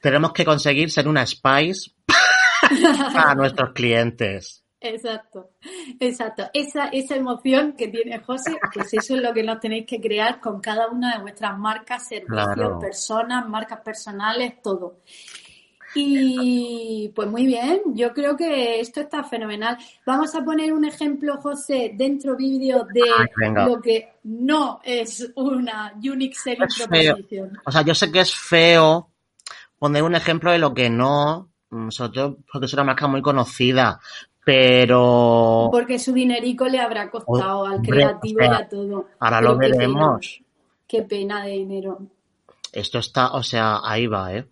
tenemos 0.00 0.32
que 0.32 0.44
conseguir 0.44 0.90
ser 0.90 1.08
una 1.08 1.26
Spice 1.26 1.90
para 3.12 3.34
nuestros 3.34 3.72
clientes. 3.72 4.63
Exacto, 4.84 5.50
exacto. 5.98 6.44
Esa, 6.52 6.88
esa 6.88 7.16
emoción 7.16 7.72
que 7.72 7.88
tiene 7.88 8.18
José, 8.20 8.58
pues 8.72 8.92
eso 8.92 9.16
es 9.16 9.22
lo 9.22 9.32
que 9.32 9.42
nos 9.42 9.58
tenéis 9.58 9.86
que 9.86 9.98
crear 10.00 10.40
con 10.40 10.60
cada 10.60 10.88
una 10.88 11.16
de 11.16 11.22
vuestras 11.22 11.58
marcas, 11.58 12.06
servicios, 12.06 12.46
Claro. 12.54 12.78
personas, 12.78 13.48
marcas 13.48 13.80
personales, 13.80 14.60
todo. 14.62 14.98
Y 15.96 17.10
pues 17.14 17.28
muy 17.28 17.46
bien, 17.46 17.80
yo 17.94 18.12
creo 18.12 18.36
que 18.36 18.80
esto 18.80 19.00
está 19.00 19.22
fenomenal. 19.22 19.78
Vamos 20.04 20.34
a 20.34 20.42
poner 20.44 20.72
un 20.72 20.84
ejemplo, 20.84 21.36
José, 21.40 21.92
dentro 21.94 22.36
vídeo 22.36 22.84
de 22.92 23.02
Ay, 23.16 23.52
lo 23.66 23.80
que 23.80 24.14
no 24.24 24.80
es 24.82 25.32
una 25.36 25.94
unique 25.96 26.34
selling 26.34 26.66
proposition. 26.76 27.58
O 27.64 27.70
sea, 27.70 27.82
yo 27.82 27.94
sé 27.94 28.10
que 28.10 28.20
es 28.20 28.34
feo 28.34 29.08
poner 29.78 30.02
un 30.02 30.16
ejemplo 30.16 30.50
de 30.50 30.58
lo 30.58 30.74
que 30.74 30.90
no, 30.90 31.50
mm, 31.70 31.90
sobre 31.90 32.12
todo 32.12 32.38
porque 32.52 32.66
es 32.66 32.72
una 32.74 32.84
marca 32.84 33.06
muy 33.06 33.22
conocida, 33.22 34.00
pero 34.44 35.68
Porque 35.72 35.98
su 35.98 36.12
dinerico 36.12 36.66
le 36.66 36.78
habrá 36.78 37.10
costado 37.10 37.66
al 37.66 37.80
creativo 37.80 38.40
o 38.40 38.44
sea, 38.44 38.52
y 38.52 38.62
a 38.62 38.68
todo. 38.68 39.06
ahora 39.18 39.38
Pero 39.40 39.52
lo 39.52 39.58
qué 39.58 39.66
pena, 39.68 39.76
veremos. 39.76 40.40
Qué 40.86 41.02
pena 41.02 41.44
de 41.44 41.50
dinero. 41.50 41.98
Esto 42.72 42.98
está, 42.98 43.32
o 43.32 43.42
sea, 43.42 43.80
ahí 43.82 44.06
va, 44.06 44.34
¿eh? 44.34 44.46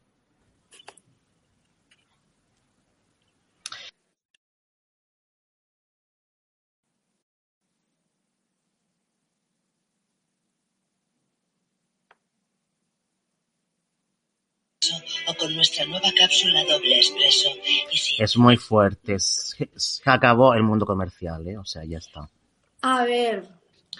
O 15.33 15.37
con 15.39 15.55
nuestra 15.55 15.85
nueva 15.87 16.09
cápsula 16.19 16.65
doble 16.65 16.97
expreso. 16.97 17.49
Y 17.91 17.97
si 17.97 18.23
Es 18.23 18.37
muy 18.37 18.57
fuerte. 18.57 19.17
Se, 19.19 19.69
acabó 20.05 20.55
el 20.55 20.62
mundo 20.62 20.87
comercial, 20.87 21.47
¿eh? 21.49 21.57
O 21.59 21.65
sea, 21.65 21.85
ya 21.85 21.99
está. 21.99 22.29
A 22.83 23.05
ver, 23.05 23.49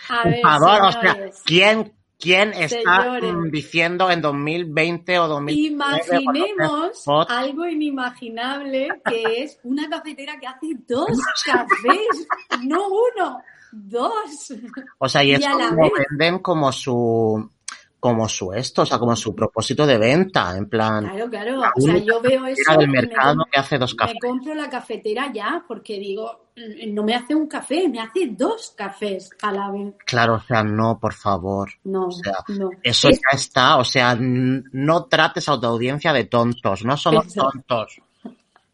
a 0.09 0.23
Por 0.23 0.33
ver, 0.33 0.43
favor, 0.43 0.83
o 0.83 0.93
sea. 0.93 1.31
¿quién, 1.45 1.93
quién 2.19 2.53
está 2.53 3.03
Señores. 3.03 3.53
diciendo 3.53 4.11
en 4.11 4.21
2020 4.21 5.19
o 5.19 5.29
2019 5.29 6.23
Imaginemos 6.23 7.05
algo 7.29 7.67
inimaginable 7.67 8.89
que 9.05 9.43
es 9.43 9.59
una 9.65 9.89
cafetera 9.89 10.39
que 10.39 10.47
hace 10.47 10.69
dos 10.87 11.19
cafés, 11.45 12.27
no 12.65 12.87
uno, 12.89 13.43
dos. 13.73 14.53
O 14.99 15.09
sea, 15.09 15.25
y 15.25 15.31
y 15.31 15.35
es 15.35 15.47
como 15.47 15.91
venden 16.11 16.39
como 16.39 16.71
su, 16.73 17.51
como 18.03 18.29
su 18.29 18.53
esto, 18.53 18.83
o 18.83 18.87
sea, 18.87 18.99
como 18.99 19.15
su 19.15 19.33
propósito 19.33 19.87
de 19.87 19.97
venta, 19.97 20.57
en 20.57 20.69
plan, 20.69 21.05
Claro, 21.09 21.31
claro. 21.31 21.57
La 21.59 21.73
O 21.77 21.81
sea, 21.81 21.97
yo 21.99 22.21
veo 22.21 22.47
eso 22.47 22.77
del 22.77 22.89
me 22.89 23.01
mercado 23.01 23.37
com- 23.37 23.45
que 23.49 23.61
hace 23.61 23.79
dos 23.79 23.93
me 23.93 23.97
cafés. 23.97 24.17
compro 24.21 24.55
la 24.57 24.69
cafetera 24.69 25.31
ya 25.33 25.65
porque 25.69 26.01
digo, 26.01 26.49
"Mm, 26.57 26.93
no 26.93 27.05
me 27.05 27.15
hace 27.15 27.33
un 27.37 27.47
café, 27.47 27.89
me 27.89 28.01
hace 28.01 28.27
dos 28.33 28.75
cafés 28.77 29.31
a 29.41 29.53
la 29.53 29.71
vez. 29.71 29.95
Claro, 30.05 30.35
o 30.35 30.41
sea, 30.41 30.65
no, 30.65 30.99
por 30.99 31.15
favor. 31.15 31.71
No, 31.85 32.09
O 32.09 32.11
sea, 32.11 32.35
no. 32.49 32.71
Eso 32.83 33.09
Es- 33.09 33.21
ya 33.21 33.37
está, 33.37 33.77
o 33.79 33.85
sea, 33.85 34.17
no 34.19 35.05
trates 35.05 35.49
a 35.49 35.61
tu 35.61 35.67
audiencia 35.69 36.13
de 36.13 36.25
tontos, 36.25 36.85
no 36.85 36.97
somos 36.97 37.33
tontos. 37.33 38.01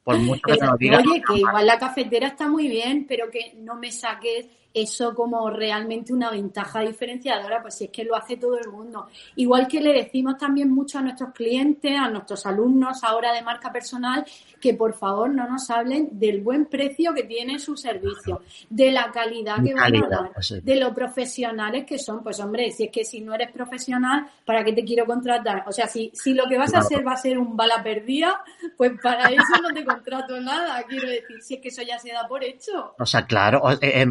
Por 0.04 0.16
mucho 0.20 0.40
que. 0.46 0.52
Oye, 0.54 1.22
que 1.28 1.36
igual 1.36 1.66
la 1.66 1.78
cafetera 1.78 2.28
está 2.28 2.48
muy 2.48 2.66
bien, 2.66 3.04
pero 3.06 3.30
que 3.30 3.52
no 3.58 3.74
me 3.74 3.92
saques 3.92 4.46
eso 4.82 5.14
como 5.14 5.50
realmente 5.50 6.12
una 6.12 6.30
ventaja 6.30 6.80
diferenciadora, 6.80 7.62
pues 7.62 7.76
si 7.76 7.84
es 7.84 7.90
que 7.90 8.04
lo 8.04 8.16
hace 8.16 8.36
todo 8.36 8.58
el 8.58 8.68
mundo. 8.70 9.08
Igual 9.36 9.68
que 9.68 9.80
le 9.80 9.92
decimos 9.92 10.36
también 10.38 10.70
mucho 10.70 10.98
a 10.98 11.02
nuestros 11.02 11.32
clientes, 11.32 11.96
a 11.96 12.08
nuestros 12.08 12.46
alumnos 12.46 13.02
ahora 13.04 13.32
de 13.32 13.42
marca 13.42 13.72
personal, 13.72 14.24
que 14.60 14.74
por 14.74 14.94
favor 14.94 15.30
no 15.30 15.48
nos 15.48 15.70
hablen 15.70 16.08
del 16.12 16.40
buen 16.40 16.66
precio 16.66 17.14
que 17.14 17.24
tiene 17.24 17.58
su 17.58 17.76
servicio, 17.76 18.42
de 18.68 18.92
la 18.92 19.10
calidad 19.12 19.62
que 19.62 19.74
van 19.74 19.96
a 19.96 20.08
dar, 20.08 20.42
sí. 20.42 20.60
de 20.60 20.76
lo 20.76 20.94
profesionales 20.94 21.84
que 21.84 21.98
son. 21.98 22.22
Pues 22.22 22.40
hombre, 22.40 22.70
si 22.70 22.84
es 22.84 22.90
que 22.90 23.04
si 23.04 23.20
no 23.20 23.34
eres 23.34 23.52
profesional, 23.52 24.26
¿para 24.44 24.64
qué 24.64 24.72
te 24.72 24.84
quiero 24.84 25.06
contratar? 25.06 25.64
O 25.66 25.72
sea, 25.72 25.86
si, 25.86 26.10
si 26.14 26.34
lo 26.34 26.46
que 26.48 26.58
vas 26.58 26.74
a 26.74 26.78
hacer 26.78 27.06
va 27.06 27.12
a 27.12 27.16
ser 27.16 27.38
un 27.38 27.56
bala 27.56 27.82
perdida, 27.82 28.42
pues 28.76 28.92
para 29.02 29.28
eso 29.28 29.62
no 29.62 29.72
te 29.72 29.84
contrato 29.84 30.40
nada, 30.40 30.82
quiero 30.84 31.08
decir, 31.08 31.42
si 31.42 31.54
es 31.54 31.60
que 31.60 31.68
eso 31.68 31.82
ya 31.82 31.98
se 31.98 32.12
da 32.12 32.26
por 32.26 32.42
hecho. 32.44 32.94
O 32.98 33.06
sea, 33.06 33.26
claro, 33.26 33.62
eh, 33.70 33.78
eh, 33.82 34.06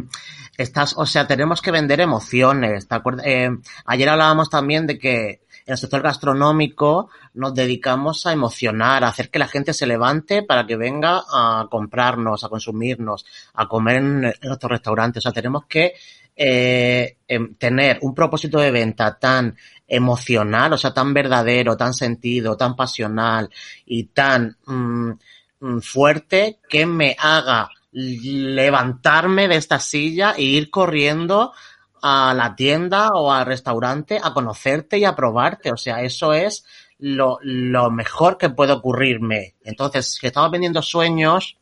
estás, 0.57 0.95
o 0.97 1.05
sea, 1.05 1.27
tenemos 1.27 1.61
que 1.61 1.71
vender 1.71 2.01
emociones, 2.01 2.87
¿te 2.87 2.95
acuerdas? 2.95 3.25
Eh, 3.25 3.49
ayer 3.85 4.09
hablábamos 4.09 4.49
también 4.49 4.87
de 4.87 4.97
que 4.97 5.41
en 5.67 5.73
el 5.73 5.77
sector 5.77 6.01
gastronómico 6.01 7.09
nos 7.33 7.53
dedicamos 7.53 8.25
a 8.25 8.31
emocionar, 8.31 9.03
a 9.03 9.09
hacer 9.09 9.29
que 9.29 9.37
la 9.37 9.47
gente 9.47 9.73
se 9.73 9.85
levante 9.85 10.41
para 10.41 10.65
que 10.65 10.77
venga 10.77 11.23
a 11.29 11.67
comprarnos, 11.69 12.43
a 12.43 12.49
consumirnos, 12.49 13.25
a 13.53 13.67
comer 13.67 13.97
en, 13.97 14.21
nuestros 14.21 14.71
restaurantes. 14.71 15.21
O 15.21 15.23
sea, 15.23 15.33
tenemos 15.33 15.65
que 15.65 15.93
eh, 16.35 17.17
em, 17.27 17.55
tener 17.55 17.99
un 18.01 18.15
propósito 18.15 18.59
de 18.59 18.71
venta 18.71 19.19
tan 19.19 19.55
emocional, 19.87 20.73
o 20.73 20.77
sea, 20.77 20.93
tan 20.93 21.13
verdadero, 21.13 21.77
tan 21.77 21.93
sentido, 21.93 22.57
tan 22.57 22.75
pasional 22.75 23.49
y 23.85 24.05
tan 24.05 24.57
mm, 24.65 25.11
mm, 25.59 25.79
fuerte 25.81 26.59
que 26.69 26.85
me 26.85 27.15
haga 27.19 27.69
levantarme 27.97 29.47
de 29.47 29.55
esta 29.55 29.79
silla 29.79 30.33
e 30.37 30.43
ir 30.43 30.69
corriendo 30.69 31.53
a 32.01 32.33
la 32.35 32.55
tienda 32.55 33.09
o 33.13 33.31
al 33.31 33.45
restaurante 33.45 34.19
a 34.21 34.33
conocerte 34.33 34.99
y 34.99 35.05
a 35.05 35.15
probarte. 35.15 35.71
O 35.71 35.77
sea, 35.77 36.01
eso 36.01 36.33
es 36.33 36.63
lo, 36.99 37.39
lo 37.41 37.89
mejor 37.89 38.37
que 38.37 38.49
puede 38.49 38.73
ocurrirme. 38.73 39.55
Entonces, 39.63 40.13
si 40.19 40.27
estamos 40.27 40.51
vendiendo 40.51 40.81
sueños, 40.81 41.57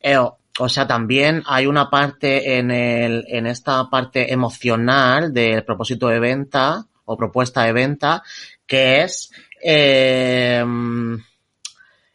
eh, 0.00 0.16
o 0.16 0.68
sea, 0.68 0.86
también 0.86 1.42
hay 1.46 1.66
una 1.66 1.90
parte 1.90 2.58
en 2.58 2.70
el, 2.70 3.24
en 3.28 3.46
esta 3.46 3.90
parte 3.90 4.32
emocional 4.32 5.32
del 5.32 5.64
propósito 5.64 6.08
de 6.08 6.20
venta 6.20 6.86
o 7.04 7.16
propuesta 7.16 7.64
de 7.64 7.72
venta 7.72 8.22
que 8.66 9.02
es 9.02 9.30
eh, 9.62 10.64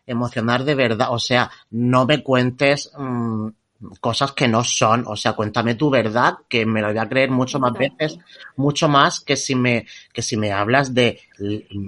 emocionar 0.09 0.63
de 0.63 0.75
verdad. 0.75 1.07
O 1.11 1.19
sea, 1.19 1.49
no 1.71 2.05
me 2.05 2.23
cuentes 2.23 2.91
mm, 2.97 3.47
cosas 3.99 4.31
que 4.33 4.47
no 4.47 4.63
son. 4.63 5.05
O 5.07 5.15
sea, 5.15 5.33
cuéntame 5.33 5.75
tu 5.75 5.89
verdad, 5.89 6.35
que 6.47 6.65
me 6.65 6.81
lo 6.81 6.87
voy 6.87 6.97
a 6.97 7.09
creer 7.09 7.31
mucho 7.31 7.59
más 7.59 7.73
veces, 7.73 8.19
mucho 8.55 8.89
más 8.89 9.19
que 9.19 9.35
si 9.35 9.55
me, 9.55 9.85
que 10.13 10.21
si 10.21 10.37
me 10.37 10.51
hablas 10.51 10.93
de, 10.93 11.19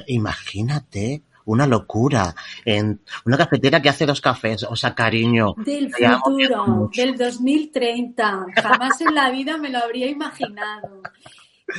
imagínate, 0.07 1.23
una 1.45 1.67
locura. 1.67 2.33
En 2.65 3.01
una 3.25 3.37
cafetera 3.37 3.81
que 3.81 3.89
hace 3.89 4.05
dos 4.05 4.21
cafés. 4.21 4.63
O 4.63 4.75
sea, 4.75 4.93
cariño. 4.93 5.55
Del 5.57 5.91
futuro, 5.91 6.89
del 6.95 7.17
2030. 7.17 8.45
Jamás 8.61 9.01
en 9.01 9.15
la 9.15 9.31
vida 9.31 9.57
me 9.57 9.69
lo 9.69 9.79
habría 9.79 10.07
imaginado. 10.07 11.01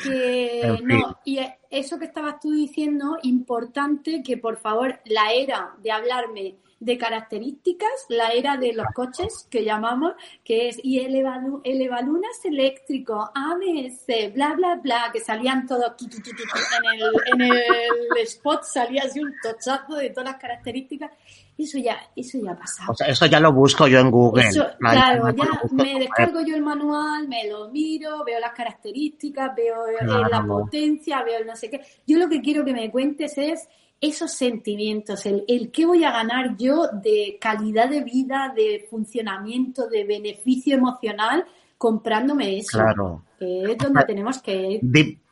Que 0.03 0.79
no, 0.83 1.19
y 1.25 1.39
eso 1.71 1.99
que 1.99 2.05
estabas 2.05 2.41
tú 2.41 2.53
diciendo, 2.53 3.19
importante 3.23 4.23
que 4.23 4.37
por 4.37 4.59
favor 4.59 5.01
la 5.05 5.33
era 5.33 5.75
de 5.83 5.91
hablarme 5.91 6.57
de 6.83 6.99
características, 6.99 8.07
la 8.09 8.31
era 8.33 8.57
de 8.57 8.73
los 8.73 8.87
coches 8.93 9.47
que 9.49 9.65
llamamos, 9.65 10.15
que 10.45 10.69
es 10.69 10.81
y 10.83 10.99
el, 10.99 11.15
Evalunas 11.15 12.45
eléctrico, 12.45 13.31
ABS, 13.33 14.35
bla, 14.35 14.55
bla, 14.55 14.75
bla, 14.83 15.11
que 15.13 15.21
salían 15.21 15.65
todos 15.67 15.93
en 16.01 17.01
el, 17.01 17.13
en 17.35 17.53
el 17.53 18.23
spot, 18.25 18.65
salía 18.65 19.05
así 19.05 19.21
un 19.21 19.33
tochazo 19.41 19.95
de 19.95 20.11
todas 20.11 20.33
las 20.33 20.41
características. 20.41 21.13
Eso 21.57 21.79
ya, 21.79 21.99
eso 22.17 22.39
ya 22.43 22.53
ha 22.53 22.59
pasado. 22.59 22.91
O 22.91 22.95
sea, 22.97 23.07
eso 23.07 23.27
ya 23.27 23.39
lo 23.39 23.53
busco 23.53 23.87
yo 23.87 24.01
en 24.01 24.11
Google. 24.11 24.49
claro, 24.79 25.31
ya 25.31 25.61
me 25.71 26.01
descargo 26.01 26.41
yo 26.41 26.57
el 26.57 26.63
manual, 26.63 27.29
me 27.29 27.47
lo 27.49 27.69
miro, 27.69 28.25
veo 28.25 28.41
las 28.41 28.53
características, 28.53 29.55
veo 29.55 29.87
eh, 29.87 30.29
la 30.31 30.45
potencia, 30.45 31.23
veo 31.23 31.39
el 31.39 31.47
no 31.47 31.55
sé 31.55 31.71
qué. 31.71 31.81
Yo 32.07 32.19
lo 32.19 32.29
que 32.29 32.41
quiero 32.41 32.65
que 32.65 32.73
me 32.73 32.91
cuentes 32.91 33.39
es 33.39 33.69
esos 34.03 34.33
sentimientos, 34.33 35.25
el, 35.25 35.45
el 35.49 35.71
qué 35.71 35.87
voy 35.87 36.05
a 36.05 36.11
ganar 36.11 36.57
yo 36.59 36.89
de 36.93 37.39
calidad 37.41 37.89
de 37.89 38.03
vida, 38.03 38.53
de 38.55 38.87
funcionamiento, 38.91 39.89
de 39.89 40.05
beneficio 40.05 40.77
emocional 40.77 41.47
comprándome 41.79 42.59
eso. 42.59 42.79
Claro. 42.79 43.23
Que 43.39 43.63
es 43.63 43.79
donde 43.79 44.05
tenemos 44.05 44.43
que 44.43 44.81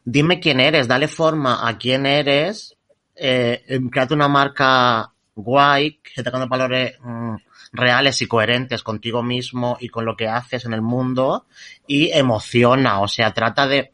dime 0.05 0.41
quién 0.41 0.61
eres, 0.61 0.89
dale 0.89 1.09
forma 1.09 1.69
a 1.69 1.79
quién 1.79 2.07
eres, 2.07 2.77
eh, 3.15 3.63
créate 3.91 4.15
una 4.15 4.29
marca 4.29 5.13
guay, 5.35 6.01
que 6.03 6.23
tenga 6.23 6.47
valores 6.47 6.95
mm, 7.03 7.35
reales 7.73 8.21
y 8.23 8.27
coherentes 8.27 8.83
contigo 8.83 9.23
mismo 9.23 9.77
y 9.81 9.89
con 9.89 10.05
lo 10.05 10.17
que 10.17 10.29
haces 10.29 10.65
en 10.65 10.73
el 10.73 10.83
mundo 10.83 11.47
y 11.87 12.11
emociona, 12.11 13.01
o 13.01 13.09
sea, 13.09 13.33
trata 13.33 13.67
de 13.67 13.93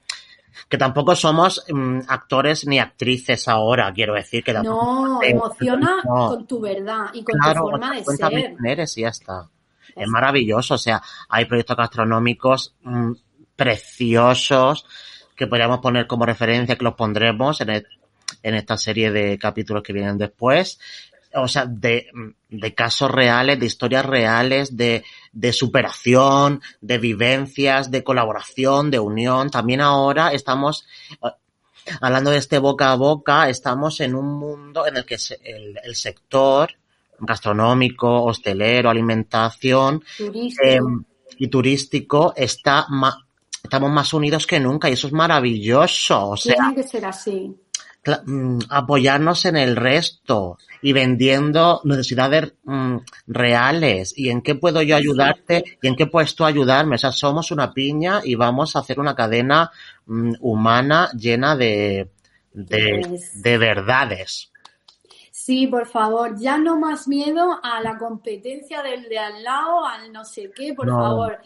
que 0.68 0.78
tampoco 0.78 1.14
somos 1.14 1.64
mm, 1.68 2.00
actores 2.08 2.66
ni 2.66 2.78
actrices 2.78 3.46
ahora, 3.49 3.92
quiero 3.92 4.14
decir 4.14 4.42
que 4.42 4.52
No, 4.52 5.23
emociona 5.23 6.02
con 6.04 6.46
tu 6.46 6.61
verdad 6.61 7.06
y 7.12 7.23
con 7.23 7.38
tu 7.38 7.58
forma 7.58 7.94
de 7.94 8.04
ser. 8.04 8.56
eres 8.64 8.99
y 8.99 9.02
ya 9.02 9.08
está. 9.08 9.49
Es 9.94 10.08
maravilloso, 10.08 10.75
o 10.75 10.78
sea, 10.78 11.00
hay 11.28 11.44
proyectos 11.46 11.76
gastronómicos 11.76 12.75
mm, 12.82 13.12
preciosos 13.54 14.87
que 15.37 15.46
podríamos 15.46 15.78
poner 15.80 16.06
como 16.06 16.26
referencia, 16.26 16.76
que 16.76 16.85
los 16.85 16.94
pondremos 16.94 17.61
en, 17.61 17.70
en 17.70 18.54
esta 18.54 18.76
serie 18.76 19.11
de 19.11 19.38
capítulos 19.38 19.82
que 19.82 19.92
vienen 19.92 20.18
después 20.18 20.78
o 21.37 21.49
sea, 21.49 21.66
de, 21.66 22.07
de, 22.49 22.75
casos 22.75 23.11
reales, 23.11 23.59
de 23.59 23.66
historias 23.66 24.05
reales, 24.05 24.76
de, 24.76 25.05
de, 25.33 25.52
superación, 25.52 26.61
de 26.81 26.99
vivencias, 26.99 27.90
de 27.90 28.02
colaboración, 28.02 28.90
de 28.90 28.99
unión. 28.99 29.50
También 29.50 29.81
ahora 29.81 30.33
estamos, 30.33 30.87
eh, 31.23 31.28
hablando 32.00 32.31
de 32.31 32.38
este 32.38 32.59
boca 32.59 32.93
a 32.93 32.97
boca, 32.97 33.49
estamos 33.49 34.00
en 34.00 34.14
un 34.14 34.35
mundo 34.38 34.87
en 34.87 34.97
el 34.97 35.05
que 35.05 35.16
el, 35.45 35.78
el 35.83 35.95
sector 35.95 36.71
gastronómico, 37.19 38.25
hostelero, 38.25 38.90
alimentación 38.90 40.02
eh, 40.19 40.78
y 41.38 41.49
turístico 41.49 42.35
está 42.37 42.87
más, 42.88 43.16
estamos 43.62 43.90
más 43.90 44.12
unidos 44.12 44.47
que 44.47 44.61
nunca 44.61 44.88
y 44.88 44.93
eso 44.93 45.07
es 45.07 45.12
maravilloso. 45.12 46.31
O 46.31 46.37
sea, 46.37 46.55
Tiene 46.55 46.75
que 46.75 46.83
ser 46.83 47.05
así. 47.05 47.55
Mm, 48.25 48.58
apoyarnos 48.70 49.44
en 49.46 49.56
el 49.56 49.75
resto 49.75 50.58
y 50.80 50.92
vendiendo 50.92 51.80
necesidades 51.84 52.54
mm, 52.64 52.98
reales 53.26 54.14
y 54.16 54.30
en 54.30 54.42
qué 54.42 54.54
puedo 54.54 54.80
yo 54.82 54.96
ayudarte 54.96 55.64
y 55.82 55.88
en 55.88 55.96
qué 55.96 56.06
puedes 56.06 56.34
tú 56.36 56.44
ayudarme. 56.44 56.96
O 56.96 56.98
sea, 56.98 57.12
somos 57.12 57.50
una 57.50 57.72
piña 57.72 58.20
y 58.25 58.36
vamos 58.36 58.76
a 58.76 58.80
hacer 58.80 59.00
una 59.00 59.14
cadena 59.14 59.70
mm, 60.06 60.34
humana 60.40 61.10
llena 61.18 61.56
de, 61.56 62.08
de, 62.52 63.18
de 63.35 63.59
verdades. 63.59 64.52
Sí, 65.33 65.66
por 65.66 65.87
favor, 65.87 66.37
ya 66.38 66.59
no 66.59 66.78
más 66.78 67.07
miedo 67.07 67.61
a 67.62 67.81
la 67.81 67.98
competencia 67.98 68.83
del 68.83 69.09
de 69.09 69.18
al 69.18 69.44
lado, 69.44 69.85
al 69.85 70.12
no 70.12 70.24
sé 70.24 70.50
qué, 70.54 70.74
por 70.74 70.88
favor. 70.88 71.38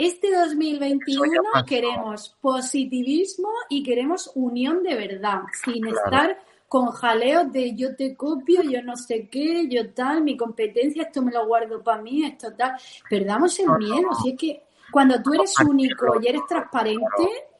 Este 0.00 0.34
2021 0.34 1.42
queremos 1.66 2.34
positivismo 2.40 3.50
y 3.68 3.82
queremos 3.82 4.30
unión 4.34 4.82
de 4.82 4.94
verdad, 4.94 5.42
sin 5.62 5.86
estar 5.88 6.38
con 6.66 6.86
jaleos 6.90 7.52
de 7.52 7.74
yo 7.74 7.94
te 7.94 8.16
copio, 8.16 8.62
yo 8.62 8.82
no 8.82 8.96
sé 8.96 9.28
qué, 9.30 9.68
yo 9.68 9.90
tal, 9.92 10.22
mi 10.22 10.38
competencia, 10.38 11.02
esto 11.02 11.20
me 11.20 11.30
lo 11.30 11.46
guardo 11.46 11.82
para 11.82 12.00
mí, 12.00 12.24
esto 12.24 12.50
tal. 12.54 12.76
Perdamos 13.10 13.58
el 13.58 13.68
miedo, 13.76 14.08
si 14.22 14.30
es 14.30 14.38
que 14.38 14.62
cuando 14.90 15.22
tú 15.22 15.34
eres 15.34 15.52
único 15.60 16.18
y 16.18 16.28
eres 16.28 16.46
transparente, 16.48 17.50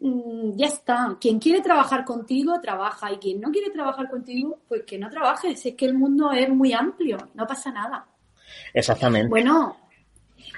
mm, 0.00 0.56
ya 0.56 0.68
está. 0.68 1.18
Quien 1.20 1.38
quiere 1.38 1.60
trabajar 1.60 2.06
contigo, 2.06 2.58
trabaja. 2.62 3.12
Y 3.12 3.18
quien 3.18 3.42
no 3.42 3.50
quiere 3.50 3.68
trabajar 3.68 4.08
contigo, 4.08 4.58
pues 4.66 4.84
que 4.84 4.98
no 4.98 5.10
trabaje. 5.10 5.54
Si 5.54 5.68
es 5.68 5.74
que 5.74 5.84
el 5.84 5.92
mundo 5.92 6.32
es 6.32 6.48
muy 6.48 6.72
amplio, 6.72 7.18
no 7.34 7.46
pasa 7.46 7.70
nada. 7.70 8.06
Exactamente. 8.72 9.28
Bueno, 9.28 9.83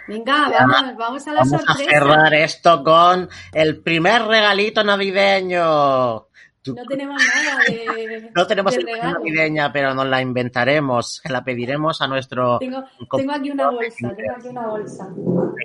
Venga, 0.09 0.49
vamos, 0.51 0.97
vamos 0.97 1.29
a 1.29 1.33
la 1.33 1.41
vamos 1.41 1.63
a 1.67 1.75
cerrar 1.75 2.35
esto 2.35 2.83
con 2.85 3.29
el 3.53 3.83
primer 3.83 4.23
regalito 4.23 4.85
navideño. 4.85 6.27
No 6.75 6.85
tenemos 6.89 7.23
nada 7.23 7.59
de. 7.67 8.31
No 8.35 8.47
tenemos 8.47 8.77
el 8.77 8.85
navideña, 8.85 9.73
pero 9.73 9.95
nos 9.95 10.07
la 10.07 10.21
inventaremos. 10.21 11.23
La 11.29 11.45
pediremos 11.45 12.01
a 12.01 12.09
nuestro. 12.09 12.59
Tengo, 12.59 12.85
tengo 13.17 13.33
aquí 13.33 13.51
una 13.51 13.71
bolsa, 13.71 14.15
tengo 14.15 14.33
aquí 14.37 14.49
una 14.49 14.67
bolsa. 14.67 15.09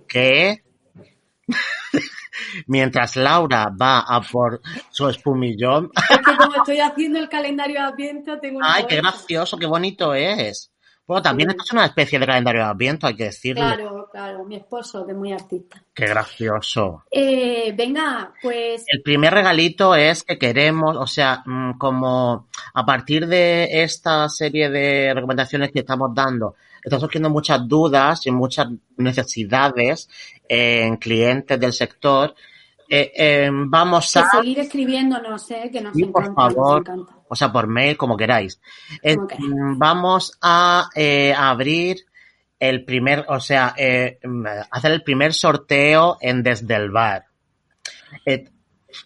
¿Qué? 0.07 0.63
Mientras 2.67 3.15
Laura 3.15 3.71
va 3.79 3.99
a 3.99 4.21
por 4.21 4.61
su 4.89 5.07
espumillón. 5.07 5.91
Es 6.09 6.17
que 6.17 6.35
como 6.35 6.55
estoy 6.55 6.79
haciendo 6.79 7.19
el 7.19 7.29
calendario 7.29 7.79
de 7.79 7.87
Adviento, 7.87 8.39
tengo 8.39 8.57
una 8.57 8.73
Ay, 8.73 8.85
qué 8.87 8.97
gracioso, 8.97 9.57
qué 9.57 9.65
bonito 9.65 10.13
es. 10.13 10.71
Bueno, 11.07 11.21
también 11.21 11.49
esto 11.49 11.63
es 11.63 11.71
una 11.73 11.85
especie 11.85 12.19
de 12.19 12.25
calendario 12.25 12.61
de 12.61 12.67
Adviento, 12.67 13.07
hay 13.07 13.15
que 13.15 13.25
decirlo. 13.25 13.63
Claro, 13.63 14.09
claro, 14.11 14.45
mi 14.45 14.55
esposo, 14.55 15.05
que 15.05 15.11
es 15.11 15.17
muy 15.17 15.33
artista. 15.33 15.83
Qué 15.93 16.05
gracioso. 16.05 17.03
Eh, 17.11 17.73
venga, 17.75 18.33
pues... 18.41 18.85
El 18.87 19.01
primer 19.01 19.33
regalito 19.33 19.95
es 19.95 20.23
que 20.23 20.37
queremos, 20.37 20.95
o 20.95 21.07
sea, 21.07 21.43
mm, 21.45 21.77
como 21.77 22.47
a 22.73 22.85
partir 22.85 23.27
de 23.27 23.83
esta 23.83 24.29
serie 24.29 24.69
de 24.69 25.13
recomendaciones 25.13 25.71
que 25.71 25.79
estamos 25.79 26.11
dando, 26.13 26.55
están 26.83 26.99
surgiendo 26.99 27.29
muchas 27.29 27.67
dudas 27.67 28.25
y 28.25 28.31
muchas 28.31 28.67
necesidades 28.97 30.09
en 30.47 30.97
clientes 30.97 31.59
del 31.59 31.73
sector. 31.73 32.35
Eh, 32.93 33.11
eh, 33.15 33.49
vamos 33.51 34.17
a... 34.17 34.29
seguir 34.29 34.59
escribiéndonos, 34.59 35.49
eh, 35.51 35.69
que 35.71 35.79
nos 35.79 35.95
sí, 35.95 36.05
por 36.05 36.35
favor 36.35 36.83
o 37.33 37.35
sea, 37.37 37.49
por 37.49 37.65
mail, 37.65 37.95
como 37.95 38.17
queráis. 38.17 38.59
Mm, 39.01 39.77
vamos 39.77 40.37
a 40.41 40.89
eh, 40.93 41.33
abrir 41.33 42.05
el 42.59 42.83
primer, 42.83 43.23
o 43.29 43.39
sea, 43.39 43.73
eh, 43.77 44.19
mm, 44.21 44.45
hacer 44.69 44.91
el 44.91 45.01
primer 45.01 45.33
sorteo 45.33 46.17
en 46.19 46.43
Desde 46.43 46.75
el 46.75 46.91
Bar. 46.91 47.27
Eh, 48.25 48.49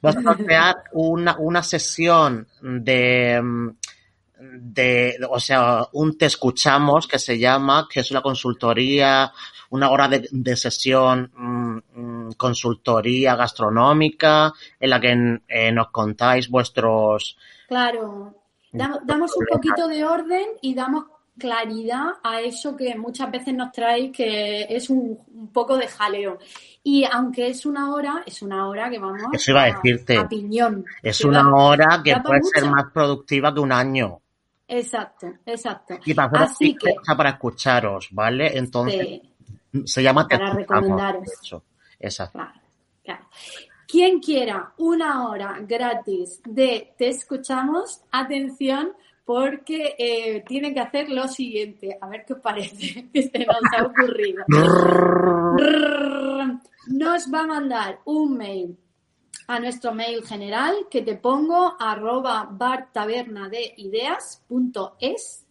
vamos 0.01 0.17
a 0.17 0.21
sortear 0.33 0.75
una, 0.93 1.37
una 1.37 1.61
sesión 1.61 2.47
de, 2.63 3.39
mm, 3.39 3.69
de, 4.53 5.17
o 5.29 5.39
sea, 5.39 5.87
un 5.93 6.17
te 6.17 6.25
escuchamos 6.25 7.07
que 7.07 7.19
se 7.19 7.37
llama, 7.37 7.87
que 7.89 8.01
es 8.01 8.11
una 8.11 8.21
consultoría, 8.21 9.31
una 9.69 9.89
hora 9.89 10.07
de, 10.07 10.27
de 10.31 10.55
sesión, 10.55 11.31
consultoría 12.37 13.35
gastronómica, 13.35 14.53
en 14.79 14.89
la 14.89 14.99
que 14.99 15.39
eh, 15.47 15.71
nos 15.71 15.89
contáis 15.89 16.49
vuestros 16.49 17.37
Claro, 17.67 18.35
damos 18.71 19.35
un 19.35 19.45
poquito 19.51 19.87
de 19.87 20.03
orden 20.03 20.45
y 20.61 20.75
damos 20.75 21.05
claridad 21.37 22.13
a 22.23 22.41
eso 22.41 22.77
que 22.77 22.95
muchas 22.95 23.29
veces 23.29 23.53
nos 23.53 23.71
trae 23.71 24.11
que 24.11 24.65
es 24.69 24.89
un, 24.89 25.49
poco 25.51 25.77
de 25.77 25.87
jaleo. 25.87 26.37
Y 26.83 27.03
aunque 27.11 27.47
es 27.47 27.65
una 27.65 27.93
hora, 27.93 28.23
es 28.25 28.41
una 28.41 28.67
hora 28.67 28.89
que 28.89 28.99
vamos 28.99 29.23
Eso 29.33 29.51
iba 29.51 29.63
a, 29.63 29.73
decirte. 29.73 30.17
a 30.17 30.27
piñón. 30.27 30.85
Es 31.01 31.21
una 31.25 31.53
hora 31.55 32.01
que 32.03 32.15
puede 32.17 32.43
ser 32.43 32.65
más 32.65 32.85
productiva 32.93 33.53
que 33.53 33.59
un 33.59 33.71
año. 33.71 34.21
Exacto, 34.67 35.27
exacto. 35.45 35.95
Y 36.05 36.13
para, 36.13 36.43
Así 36.43 36.75
que, 36.75 36.95
para 37.15 37.31
escucharos, 37.31 38.09
¿vale? 38.11 38.57
Entonces, 38.57 39.21
se 39.85 40.03
llama 40.03 40.27
Para 40.27 40.53
recomendaros. 40.53 41.29
Exacto. 41.99 42.39
claro. 43.03 43.27
Quien 43.87 44.19
quiera 44.19 44.73
una 44.77 45.29
hora 45.29 45.57
gratis 45.61 46.41
de 46.43 46.93
Te 46.97 47.09
escuchamos, 47.09 48.01
atención, 48.11 48.93
porque 49.23 49.95
eh, 49.97 50.43
tiene 50.47 50.73
que 50.73 50.79
hacer 50.79 51.09
lo 51.09 51.27
siguiente. 51.27 51.97
A 52.01 52.07
ver 52.07 52.25
qué 52.25 52.33
os 52.33 52.39
parece 52.39 53.07
que 53.13 53.23
se 53.23 53.45
nos 53.45 53.57
ha 53.77 53.83
ocurrido. 53.83 54.43
nos 56.87 57.33
va 57.33 57.41
a 57.41 57.47
mandar 57.47 57.99
un 58.05 58.37
mail 58.37 58.77
a 59.47 59.59
nuestro 59.59 59.93
mail 59.93 60.25
general 60.25 60.87
que 60.89 61.01
te 61.01 61.15
pongo 61.15 61.75
arroba 61.79 62.47
bartabernadeideas.es 62.51 65.45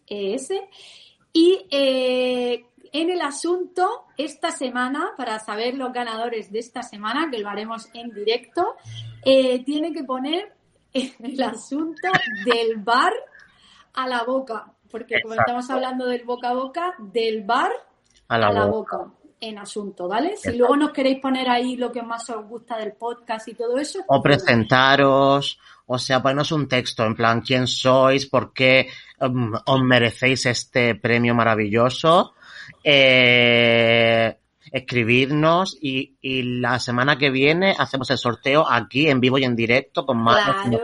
y 1.33 1.65
eh, 1.69 2.65
en 2.91 3.09
el 3.09 3.21
asunto 3.21 4.05
esta 4.15 4.51
semana, 4.51 5.09
para 5.17 5.37
saber 5.39 5.75
los 5.75 5.91
ganadores 5.91 6.49
de 6.49 6.59
esta 6.59 6.81
semana, 6.81 7.29
que 7.29 7.39
lo 7.39 7.49
haremos 7.49 7.89
en 7.93 8.13
directo, 8.13 8.77
eh, 9.25 9.65
tiene 9.65 9.91
que 9.91 10.05
poner 10.05 10.53
el 10.93 11.43
asunto 11.43 12.07
del 12.45 12.77
bar 12.77 13.11
a 13.93 14.07
la 14.07 14.23
boca, 14.23 14.71
porque 14.89 15.21
como 15.21 15.33
estamos 15.33 15.69
hablando 15.69 16.05
del 16.05 16.23
boca 16.23 16.49
a 16.49 16.53
boca, 16.53 16.95
del 16.97 17.43
bar 17.43 17.73
a 18.29 18.37
la, 18.37 18.65
boca. 18.65 19.11
En 19.49 19.57
asunto, 19.57 20.07
¿vale? 20.07 20.35
Si 20.37 20.55
luego 20.57 20.75
nos 20.75 20.91
queréis 20.91 21.19
poner 21.19 21.49
ahí 21.49 21.75
lo 21.75 21.91
que 21.91 22.01
más 22.01 22.29
os 22.29 22.45
gusta 22.47 22.77
del 22.77 22.93
podcast 22.93 23.47
y 23.47 23.53
todo 23.53 23.77
eso. 23.77 23.99
O 24.07 24.21
presentaros, 24.21 25.59
o 25.85 25.97
sea, 25.97 26.21
ponernos 26.21 26.51
un 26.51 26.67
texto 26.67 27.05
en 27.05 27.15
plan, 27.15 27.41
¿quién 27.41 27.67
sois? 27.67 28.25
¿Por 28.25 28.53
qué 28.53 28.89
um, 29.21 29.53
os 29.65 29.81
merecéis 29.81 30.45
este 30.45 30.95
premio 30.95 31.35
maravilloso? 31.35 32.33
Eh, 32.83 34.37
escribirnos 34.71 35.77
y, 35.79 36.15
y, 36.21 36.59
la 36.59 36.79
semana 36.79 37.17
que 37.17 37.29
viene 37.29 37.75
hacemos 37.77 38.09
el 38.09 38.17
sorteo 38.17 38.65
aquí 38.69 39.07
en 39.07 39.19
vivo 39.19 39.37
y 39.37 39.43
en 39.43 39.55
directo 39.55 40.05
con 40.05 40.17
más 40.17 40.43
claro, 40.65 40.79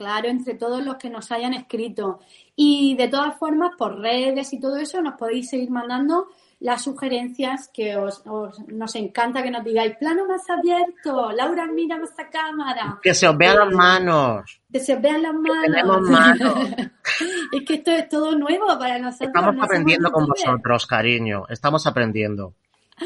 claro, 0.00 0.28
entre 0.28 0.54
todos 0.54 0.82
los 0.82 0.96
que 0.96 1.10
nos 1.10 1.30
hayan 1.30 1.52
escrito. 1.52 2.20
Y 2.56 2.94
de 2.96 3.08
todas 3.08 3.38
formas, 3.38 3.72
por 3.76 3.98
redes 3.98 4.52
y 4.52 4.60
todo 4.60 4.76
eso, 4.76 5.02
nos 5.02 5.14
podéis 5.14 5.50
seguir 5.50 5.70
mandando 5.70 6.28
las 6.60 6.82
sugerencias 6.84 7.70
que 7.72 7.96
os, 7.96 8.22
nos 8.68 8.94
encanta 8.94 9.42
que 9.42 9.50
nos 9.50 9.64
digáis. 9.64 9.96
Plano 9.96 10.26
más 10.26 10.48
abierto, 10.48 11.32
Laura, 11.32 11.66
mira 11.66 11.96
nuestra 11.96 12.28
cámara. 12.28 12.98
Que 13.02 13.14
se 13.14 13.26
os 13.26 13.36
vean 13.36 13.58
las 13.58 13.72
manos. 13.72 14.60
Que 14.70 14.78
se 14.78 14.94
os 14.94 15.00
vean 15.00 15.22
las 15.22 15.34
manos. 15.34 16.70
es 17.52 17.62
que 17.66 17.74
esto 17.74 17.90
es 17.90 18.08
todo 18.10 18.36
nuevo 18.36 18.66
para 18.78 18.98
nosotros. 18.98 19.28
Estamos 19.34 19.64
aprendiendo 19.64 20.12
con 20.12 20.26
vosotros, 20.26 20.86
cariño. 20.86 21.46
Estamos 21.48 21.86
aprendiendo. 21.86 22.54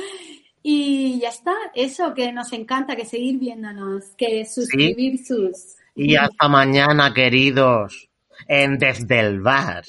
Y 0.66 1.20
ya 1.20 1.28
está, 1.28 1.52
eso 1.74 2.14
que 2.14 2.32
nos 2.32 2.50
encanta, 2.54 2.96
que 2.96 3.04
seguir 3.04 3.38
viéndonos, 3.38 4.02
que 4.16 4.46
suscribir 4.46 5.22
sus. 5.22 5.76
Y 5.94 6.16
hasta 6.16 6.48
mañana, 6.48 7.12
queridos, 7.12 8.08
en 8.48 8.78
Desde 8.78 9.20
el 9.20 9.40
Bar. 9.42 9.84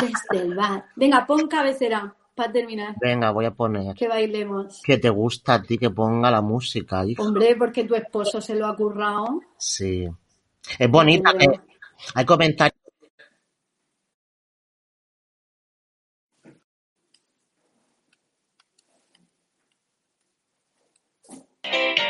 Desde 0.00 0.44
el 0.44 0.54
Bar. 0.54 0.84
Venga, 0.94 1.26
pon 1.26 1.48
cabecera 1.48 2.14
para 2.34 2.52
terminar. 2.52 2.94
Venga, 3.00 3.30
voy 3.30 3.44
a 3.44 3.50
poner. 3.50 3.94
Que 3.94 4.08
bailemos. 4.08 4.80
Que 4.82 4.98
te 4.98 5.10
gusta 5.10 5.54
a 5.54 5.62
ti 5.62 5.78
que 5.78 5.90
ponga 5.90 6.30
la 6.30 6.40
música, 6.40 7.04
Hombre, 7.18 7.56
porque 7.56 7.84
tu 7.84 7.94
esposo 7.94 8.40
se 8.40 8.54
lo 8.54 8.66
ha 8.66 8.76
currado. 8.76 9.40
Sí. 9.56 10.08
Es 10.78 10.90
bonita. 10.90 11.32
Eh. 11.38 11.60
Hay 12.14 12.24
comentarios. 12.24 12.78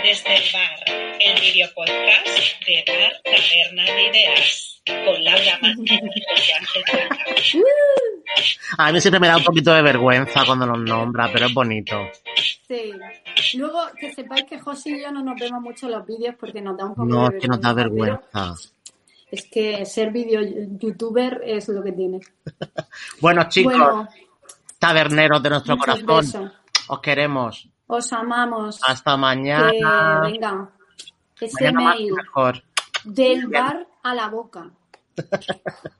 Desde 0.02 0.34
el 0.34 0.42
bar, 0.52 1.18
el 1.20 1.40
video 1.40 1.68
podcast 1.74 2.26
de 2.66 2.84
Bar 2.86 3.12
Taberna 3.22 3.84
de 3.84 4.02
Ideas, 4.08 4.82
con 4.84 5.24
Laura 5.24 5.58
Márquez 5.62 6.00
y 6.48 6.52
Ángel 6.52 6.82
a 8.78 8.92
mí 8.92 9.00
siempre 9.00 9.20
me 9.20 9.28
da 9.28 9.36
un 9.36 9.44
poquito 9.44 9.72
de 9.72 9.82
vergüenza 9.82 10.44
cuando 10.44 10.66
nos 10.66 10.80
nombra, 10.80 11.30
pero 11.32 11.46
es 11.46 11.54
bonito. 11.54 11.96
Sí. 12.66 12.92
Luego, 13.54 13.80
que 13.98 14.12
sepáis 14.12 14.44
que 14.44 14.58
José 14.58 14.90
y 14.90 15.02
yo 15.02 15.12
no 15.12 15.22
nos 15.22 15.38
vemos 15.38 15.60
mucho 15.60 15.88
los 15.88 16.06
vídeos 16.06 16.34
porque 16.38 16.60
nos 16.60 16.76
da 16.76 16.86
un 16.86 16.94
poco 16.94 17.04
no, 17.06 17.28
de 17.28 17.30
vergüenza. 17.30 17.32
No, 17.32 17.36
es 17.36 17.42
que 17.42 17.48
nos 17.48 17.60
da 17.60 17.72
vergüenza. 17.72 18.54
Es 19.30 19.48
que 19.50 19.86
ser 19.86 20.10
video 20.10 20.42
youtuber 20.78 21.40
es 21.44 21.68
lo 21.68 21.82
que 21.82 21.92
tiene. 21.92 22.20
bueno, 23.20 23.48
chicos, 23.48 24.08
taberneros 24.78 25.42
de 25.42 25.50
nuestro 25.50 25.78
corazón, 25.78 26.52
os 26.88 27.00
queremos. 27.00 27.68
Os 27.86 28.12
amamos. 28.12 28.80
Hasta 28.86 29.16
mañana. 29.16 30.20
venga, 30.22 30.70
ese 31.40 31.72
mail 31.72 32.14
del 33.04 33.46
bar 33.48 33.86
a 34.02 34.14
la 34.14 34.28
boca. 34.28 34.70